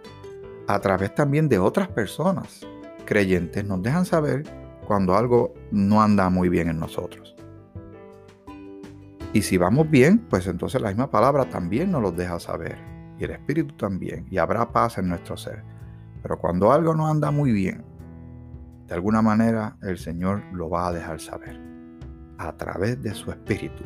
a 0.66 0.80
través 0.80 1.14
también 1.14 1.48
de 1.48 1.58
otras 1.58 1.88
personas 1.88 2.66
creyentes 3.04 3.64
nos 3.64 3.82
dejan 3.82 4.04
saber 4.04 4.44
cuando 4.86 5.16
algo 5.16 5.54
no 5.70 6.02
anda 6.02 6.28
muy 6.28 6.48
bien 6.48 6.68
en 6.68 6.78
nosotros. 6.78 7.34
Y 9.32 9.42
si 9.42 9.58
vamos 9.58 9.90
bien, 9.90 10.18
pues 10.30 10.46
entonces 10.46 10.80
la 10.80 10.88
misma 10.88 11.10
palabra 11.10 11.44
también 11.44 11.90
nos 11.90 12.02
lo 12.02 12.12
deja 12.12 12.38
saber. 12.40 12.78
Y 13.18 13.24
el 13.24 13.32
Espíritu 13.32 13.74
también. 13.76 14.26
Y 14.30 14.38
habrá 14.38 14.72
paz 14.72 14.98
en 14.98 15.08
nuestro 15.08 15.36
ser. 15.36 15.62
Pero 16.22 16.38
cuando 16.38 16.72
algo 16.72 16.94
no 16.94 17.06
anda 17.06 17.30
muy 17.30 17.52
bien, 17.52 17.84
de 18.86 18.94
alguna 18.94 19.22
manera 19.22 19.76
el 19.82 19.98
Señor 19.98 20.42
lo 20.52 20.70
va 20.70 20.88
a 20.88 20.92
dejar 20.92 21.20
saber. 21.20 21.60
A 22.38 22.52
través 22.56 23.02
de 23.02 23.14
su 23.14 23.30
Espíritu. 23.30 23.84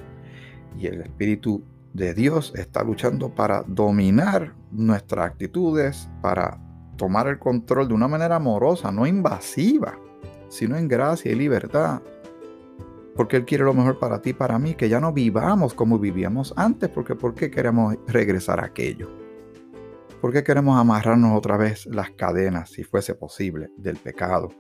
Y 0.79 0.87
el 0.87 1.01
Espíritu 1.03 1.65
de 1.95 2.15
Dios 2.15 2.53
está 2.55 2.85
luchando 2.85 3.35
para 3.35 3.65
dominar 3.67 4.55
nuestras 4.71 5.27
actitudes, 5.27 6.09
para 6.23 6.61
tomar 7.01 7.29
el 7.29 7.39
control 7.39 7.89
de 7.89 7.95
una 7.95 8.09
manera 8.09 8.37
amorosa, 8.37 8.93
no 8.93 9.07
invasiva, 9.07 9.99
sino 10.51 10.77
en 10.77 10.87
gracia 10.87 11.33
y 11.33 11.35
libertad. 11.35 12.03
Porque 13.17 13.39
Él 13.39 13.47
quiere 13.47 13.65
lo 13.65 13.73
mejor 13.73 13.99
para 13.99 14.21
ti 14.21 14.31
y 14.31 14.35
para 14.35 14.59
mí, 14.59 14.75
que 14.75 14.91
ya 14.91 15.01
no 15.01 15.11
vivamos 15.11 15.73
como 15.73 15.99
vivíamos 15.99 16.53
antes, 16.59 16.91
porque 16.91 17.15
¿por 17.15 17.35
qué 17.35 17.51
queremos 17.51 17.97
regresar 18.07 18.61
a 18.61 18.67
aquello? 18.67 19.09
¿Por 20.21 20.31
qué 20.31 20.45
queremos 20.45 20.79
amarrarnos 20.79 21.39
otra 21.39 21.57
vez 21.57 21.87
las 21.87 22.11
cadenas, 22.11 22.69
si 22.69 22.85
fuese 22.85 23.15
posible, 23.15 23.71
del 23.79 23.97
pecado? 23.97 24.51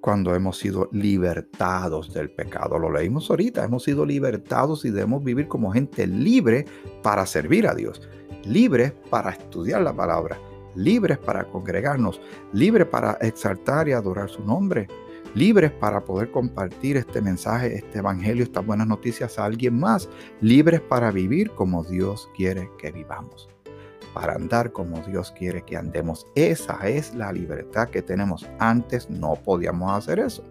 Cuando 0.00 0.36
hemos 0.36 0.58
sido 0.58 0.88
libertados 0.92 2.14
del 2.14 2.30
pecado. 2.30 2.78
Lo 2.78 2.92
leímos 2.92 3.28
ahorita, 3.28 3.64
hemos 3.64 3.82
sido 3.82 4.06
libertados 4.06 4.84
y 4.84 4.90
debemos 4.90 5.24
vivir 5.24 5.48
como 5.48 5.72
gente 5.72 6.06
libre 6.06 6.64
para 7.02 7.26
servir 7.26 7.66
a 7.66 7.74
Dios, 7.74 8.08
libres 8.44 8.92
para 9.10 9.30
estudiar 9.30 9.82
la 9.82 9.92
palabra, 9.92 10.38
libres 10.76 11.18
para 11.18 11.44
congregarnos, 11.44 12.20
libres 12.52 12.86
para 12.86 13.12
exaltar 13.20 13.88
y 13.88 13.92
adorar 13.92 14.28
su 14.28 14.44
nombre, 14.44 14.86
libres 15.34 15.72
para 15.72 16.04
poder 16.04 16.30
compartir 16.30 16.96
este 16.96 17.20
mensaje, 17.20 17.74
este 17.74 17.98
evangelio, 17.98 18.44
estas 18.44 18.64
buenas 18.64 18.86
noticias 18.86 19.38
a 19.38 19.44
alguien 19.44 19.78
más, 19.78 20.08
libres 20.40 20.80
para 20.80 21.10
vivir 21.10 21.50
como 21.52 21.82
Dios 21.84 22.30
quiere 22.36 22.70
que 22.78 22.92
vivamos, 22.92 23.48
para 24.14 24.34
andar 24.34 24.72
como 24.72 25.00
Dios 25.02 25.32
quiere 25.32 25.62
que 25.62 25.76
andemos. 25.76 26.26
Esa 26.34 26.88
es 26.88 27.14
la 27.14 27.32
libertad 27.32 27.88
que 27.88 28.02
tenemos. 28.02 28.46
Antes 28.58 29.10
no 29.10 29.34
podíamos 29.34 29.92
hacer 29.92 30.18
eso. 30.18 30.44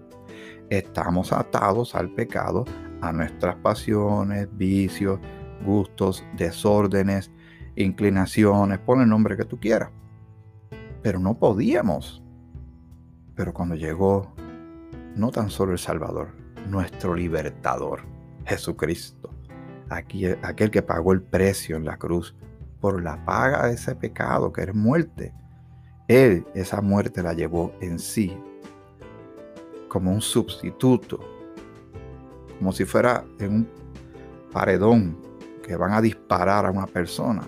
Estamos 0.70 1.32
atados 1.32 1.96
al 1.96 2.10
pecado, 2.14 2.66
a 3.02 3.12
nuestras 3.12 3.56
pasiones, 3.58 4.48
vicios, 4.58 5.20
gustos, 5.64 6.24
desórdenes, 6.38 7.32
inclinaciones, 7.76 8.80
pon 8.80 9.02
el 9.02 9.10
nombre 9.10 9.38
que 9.38 9.46
tú 9.46 9.60
quieras 9.60 9.92
pero 11.06 11.20
no 11.20 11.38
podíamos. 11.38 12.24
Pero 13.36 13.54
cuando 13.54 13.76
llegó 13.76 14.34
no 15.16 15.30
tan 15.30 15.52
solo 15.52 15.74
el 15.74 15.78
Salvador, 15.78 16.30
nuestro 16.68 17.14
libertador, 17.14 18.02
Jesucristo, 18.48 19.30
aquí, 19.88 20.26
aquel 20.26 20.72
que 20.72 20.82
pagó 20.82 21.14
el 21.14 21.22
precio 21.22 21.78
en 21.78 21.86
la 21.86 21.98
cruz 21.98 22.36
por 22.82 23.04
la 23.04 23.24
paga 23.24 23.68
de 23.68 23.76
ese 23.76 23.94
pecado 23.94 24.52
que 24.52 24.64
es 24.64 24.74
muerte, 24.74 25.32
Él 26.08 26.44
esa 26.56 26.82
muerte 26.82 27.22
la 27.22 27.34
llevó 27.34 27.72
en 27.82 28.00
sí 28.00 28.36
como 29.88 30.12
un 30.12 30.22
sustituto, 30.22 31.20
como 32.58 32.72
si 32.72 32.84
fuera 32.84 33.24
en 33.38 33.54
un 33.54 33.70
paredón 34.52 35.20
que 35.62 35.76
van 35.76 35.94
a 35.94 36.02
disparar 36.02 36.66
a 36.66 36.72
una 36.72 36.88
persona. 36.88 37.48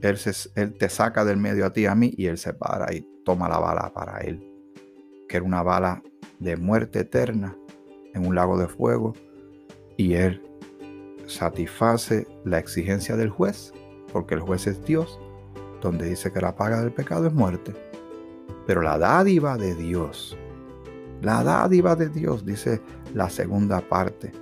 Él, 0.00 0.74
te 0.78 0.88
saca 0.88 1.24
del 1.24 1.38
medio 1.38 1.66
a 1.66 1.72
ti 1.72 1.86
a 1.86 1.94
mí 1.94 2.12
y 2.16 2.26
Él 2.26 2.38
se 2.38 2.52
para 2.52 2.92
y 2.94 3.06
toma 3.24 3.48
la 3.48 3.58
bala 3.58 3.92
para 3.92 4.18
Él. 4.18 4.44
Que 5.28 5.38
era 5.38 5.46
una 5.46 5.62
bala 5.62 6.02
de 6.38 6.56
muerte 6.56 7.00
eterna 7.00 7.56
en 8.14 8.26
un 8.26 8.34
lago 8.34 8.58
de 8.58 8.68
fuego. 8.68 9.14
Y 9.96 10.14
Él 10.14 10.42
satisface 11.26 12.26
la 12.44 12.58
exigencia 12.58 13.16
del 13.16 13.30
juez, 13.30 13.72
porque 14.12 14.34
el 14.34 14.40
juez 14.40 14.66
es 14.66 14.82
Dios, 14.84 15.18
donde 15.80 16.08
dice 16.08 16.32
que 16.32 16.40
la 16.40 16.56
paga 16.56 16.80
del 16.80 16.92
pecado 16.92 17.26
es 17.26 17.32
muerte. 17.32 17.74
Pero 18.66 18.82
la 18.82 18.98
dádiva 18.98 19.56
de 19.56 19.74
Dios, 19.74 20.36
la 21.22 21.42
dádiva 21.42 21.96
de 21.96 22.08
Dios, 22.08 22.44
dice 22.44 22.80
la 23.14 23.28
segunda 23.30 23.80
parte, 23.80 24.32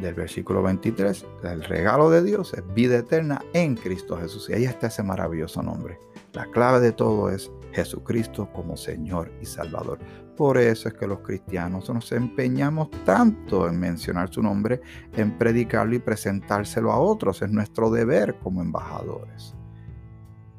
del 0.00 0.14
versículo 0.14 0.62
23, 0.62 1.26
el 1.44 1.64
regalo 1.64 2.10
de 2.10 2.22
Dios 2.22 2.52
es 2.54 2.62
vida 2.74 2.98
eterna 2.98 3.40
en 3.52 3.76
Cristo 3.76 4.16
Jesús. 4.16 4.48
Y 4.50 4.54
ahí 4.54 4.64
está 4.64 4.88
ese 4.88 5.02
maravilloso 5.02 5.62
nombre. 5.62 5.98
La 6.32 6.46
clave 6.46 6.80
de 6.80 6.92
todo 6.92 7.30
es 7.30 7.50
Jesucristo 7.72 8.48
como 8.52 8.76
Señor 8.76 9.30
y 9.40 9.46
Salvador. 9.46 9.98
Por 10.36 10.58
eso 10.58 10.88
es 10.88 10.94
que 10.94 11.06
los 11.06 11.20
cristianos 11.20 11.88
nos 11.90 12.10
empeñamos 12.10 12.90
tanto 13.04 13.68
en 13.68 13.78
mencionar 13.78 14.32
su 14.32 14.42
nombre, 14.42 14.80
en 15.16 15.38
predicarlo 15.38 15.94
y 15.94 16.00
presentárselo 16.00 16.90
a 16.90 16.98
otros. 16.98 17.40
Es 17.42 17.50
nuestro 17.50 17.90
deber 17.90 18.36
como 18.42 18.62
embajadores. 18.62 19.54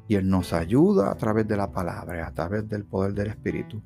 Y 0.08 0.14
Él 0.14 0.30
nos 0.30 0.52
ayuda 0.52 1.10
a 1.10 1.16
través 1.16 1.46
de 1.46 1.56
la 1.56 1.70
palabra, 1.72 2.26
a 2.26 2.32
través 2.32 2.66
del 2.68 2.84
poder 2.84 3.12
del 3.12 3.28
Espíritu, 3.28 3.82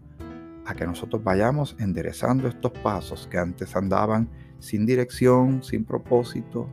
a 0.67 0.75
que 0.75 0.87
nosotros 0.87 1.25
vayamos 1.25 1.75
enderezando 1.81 2.47
estos 2.47 2.73
pasos 2.73 3.27
que 3.29 3.39
antes 3.39 3.75
andaban 3.75 4.29
sin 4.61 4.87
dirección, 4.87 5.63
sin 5.63 5.85
propósito, 5.85 6.69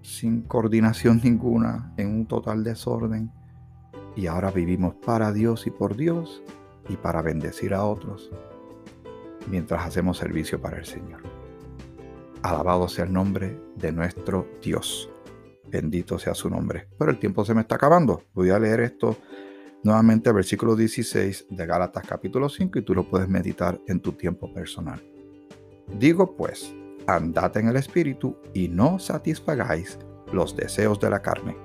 sin 0.00 0.42
coordinación 0.42 1.20
ninguna, 1.24 1.92
en 1.96 2.08
un 2.08 2.26
total 2.26 2.64
desorden. 2.64 3.30
Y 4.16 4.26
ahora 4.26 4.50
vivimos 4.50 4.94
para 4.94 5.32
Dios 5.32 5.66
y 5.66 5.70
por 5.70 5.96
Dios 5.96 6.42
y 6.88 6.96
para 6.96 7.22
bendecir 7.22 7.74
a 7.74 7.84
otros 7.84 8.30
mientras 9.48 9.84
hacemos 9.84 10.18
servicio 10.18 10.60
para 10.60 10.78
el 10.78 10.84
Señor. 10.84 11.22
Alabado 12.42 12.88
sea 12.88 13.04
el 13.04 13.12
nombre 13.12 13.60
de 13.76 13.92
nuestro 13.92 14.48
Dios. 14.60 15.10
Bendito 15.68 16.18
sea 16.18 16.34
su 16.34 16.50
nombre. 16.50 16.88
Pero 16.98 17.10
el 17.10 17.18
tiempo 17.18 17.44
se 17.44 17.54
me 17.54 17.62
está 17.62 17.76
acabando. 17.76 18.24
Voy 18.34 18.50
a 18.50 18.58
leer 18.58 18.80
esto 18.80 19.16
nuevamente, 19.84 20.32
versículo 20.32 20.76
16 20.76 21.46
de 21.50 21.66
Gálatas 21.66 22.06
capítulo 22.06 22.48
5 22.48 22.78
y 22.78 22.82
tú 22.82 22.94
lo 22.94 23.08
puedes 23.08 23.28
meditar 23.28 23.80
en 23.86 24.00
tu 24.00 24.12
tiempo 24.12 24.52
personal. 24.52 25.11
Digo 25.88 26.36
pues, 26.36 26.74
andad 27.06 27.56
en 27.56 27.68
el 27.68 27.76
Espíritu 27.76 28.36
y 28.54 28.68
no 28.68 28.98
satisfagáis 28.98 29.98
los 30.32 30.56
deseos 30.56 30.98
de 31.00 31.10
la 31.10 31.20
carne, 31.20 31.56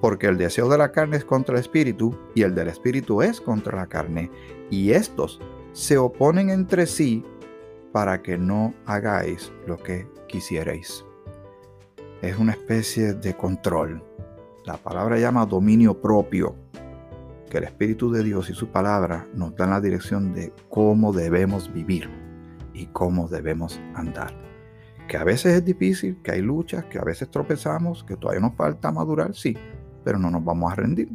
porque 0.00 0.26
el 0.26 0.38
deseo 0.38 0.68
de 0.68 0.78
la 0.78 0.92
carne 0.92 1.16
es 1.16 1.24
contra 1.24 1.54
el 1.54 1.60
Espíritu 1.60 2.16
y 2.34 2.42
el 2.42 2.54
del 2.54 2.68
Espíritu 2.68 3.22
es 3.22 3.40
contra 3.40 3.76
la 3.76 3.86
carne, 3.86 4.30
y 4.70 4.92
estos 4.92 5.40
se 5.72 5.98
oponen 5.98 6.50
entre 6.50 6.86
sí 6.86 7.24
para 7.92 8.22
que 8.22 8.38
no 8.38 8.74
hagáis 8.86 9.52
lo 9.66 9.76
que 9.76 10.06
quisierais. 10.28 11.04
Es 12.22 12.38
una 12.38 12.52
especie 12.52 13.14
de 13.14 13.34
control. 13.36 14.02
La 14.64 14.76
palabra 14.76 15.18
llama 15.18 15.46
dominio 15.46 16.00
propio, 16.00 16.56
que 17.50 17.58
el 17.58 17.64
Espíritu 17.64 18.10
de 18.10 18.24
Dios 18.24 18.48
y 18.50 18.54
su 18.54 18.68
palabra 18.68 19.26
nos 19.34 19.54
dan 19.56 19.70
la 19.70 19.80
dirección 19.80 20.32
de 20.32 20.52
cómo 20.70 21.12
debemos 21.12 21.72
vivir 21.72 22.23
y 22.74 22.86
cómo 22.86 23.28
debemos 23.28 23.80
andar. 23.94 24.34
Que 25.08 25.16
a 25.16 25.24
veces 25.24 25.54
es 25.54 25.64
difícil, 25.64 26.20
que 26.22 26.32
hay 26.32 26.42
luchas, 26.42 26.84
que 26.86 26.98
a 26.98 27.04
veces 27.04 27.30
tropezamos, 27.30 28.04
que 28.04 28.16
todavía 28.16 28.40
nos 28.40 28.54
falta 28.54 28.90
madurar, 28.90 29.34
sí, 29.34 29.56
pero 30.02 30.18
no 30.18 30.30
nos 30.30 30.44
vamos 30.44 30.72
a 30.72 30.76
rendir. 30.76 31.10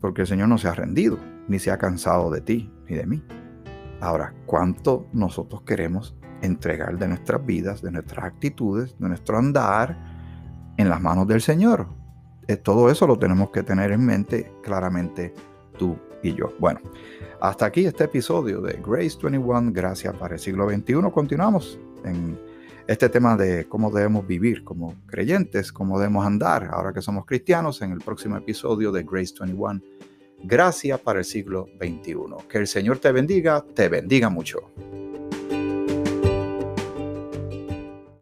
Porque 0.00 0.22
el 0.22 0.26
Señor 0.26 0.48
no 0.48 0.58
se 0.58 0.68
ha 0.68 0.74
rendido, 0.74 1.18
ni 1.48 1.58
se 1.58 1.70
ha 1.70 1.78
cansado 1.78 2.30
de 2.30 2.40
ti, 2.40 2.72
ni 2.88 2.96
de 2.96 3.06
mí. 3.06 3.22
Ahora, 4.00 4.34
¿cuánto 4.46 5.06
nosotros 5.12 5.62
queremos 5.62 6.16
entregar 6.42 6.98
de 6.98 7.08
nuestras 7.08 7.44
vidas, 7.44 7.82
de 7.82 7.90
nuestras 7.90 8.24
actitudes, 8.24 8.96
de 8.98 9.08
nuestro 9.08 9.38
andar 9.38 9.96
en 10.76 10.88
las 10.88 11.00
manos 11.00 11.26
del 11.26 11.40
Señor? 11.40 11.88
Eh, 12.46 12.56
todo 12.56 12.90
eso 12.90 13.06
lo 13.06 13.18
tenemos 13.18 13.50
que 13.50 13.62
tener 13.62 13.92
en 13.92 14.04
mente 14.04 14.52
claramente 14.62 15.32
tú 15.78 15.96
y 16.24 16.34
yo. 16.34 16.52
Bueno, 16.58 16.80
hasta 17.40 17.66
aquí 17.66 17.84
este 17.84 18.04
episodio 18.04 18.60
de 18.60 18.80
Grace 18.84 19.18
21, 19.22 19.70
gracias 19.72 20.14
para 20.16 20.34
el 20.34 20.40
siglo 20.40 20.68
XXI. 20.68 21.10
Continuamos 21.12 21.78
en 22.04 22.38
este 22.86 23.08
tema 23.08 23.36
de 23.36 23.66
cómo 23.66 23.90
debemos 23.90 24.26
vivir 24.26 24.64
como 24.64 24.94
creyentes, 25.06 25.72
cómo 25.72 25.98
debemos 25.98 26.26
andar 26.26 26.68
ahora 26.72 26.92
que 26.92 27.02
somos 27.02 27.26
cristianos 27.26 27.80
en 27.82 27.92
el 27.92 27.98
próximo 27.98 28.36
episodio 28.36 28.90
de 28.92 29.02
Grace 29.02 29.34
21, 29.38 29.80
Gracia 30.42 30.98
para 30.98 31.20
el 31.20 31.24
siglo 31.24 31.66
XXI. 31.80 32.16
Que 32.48 32.58
el 32.58 32.66
Señor 32.66 32.98
te 32.98 33.12
bendiga, 33.12 33.64
te 33.74 33.88
bendiga 33.88 34.28
mucho. 34.28 34.70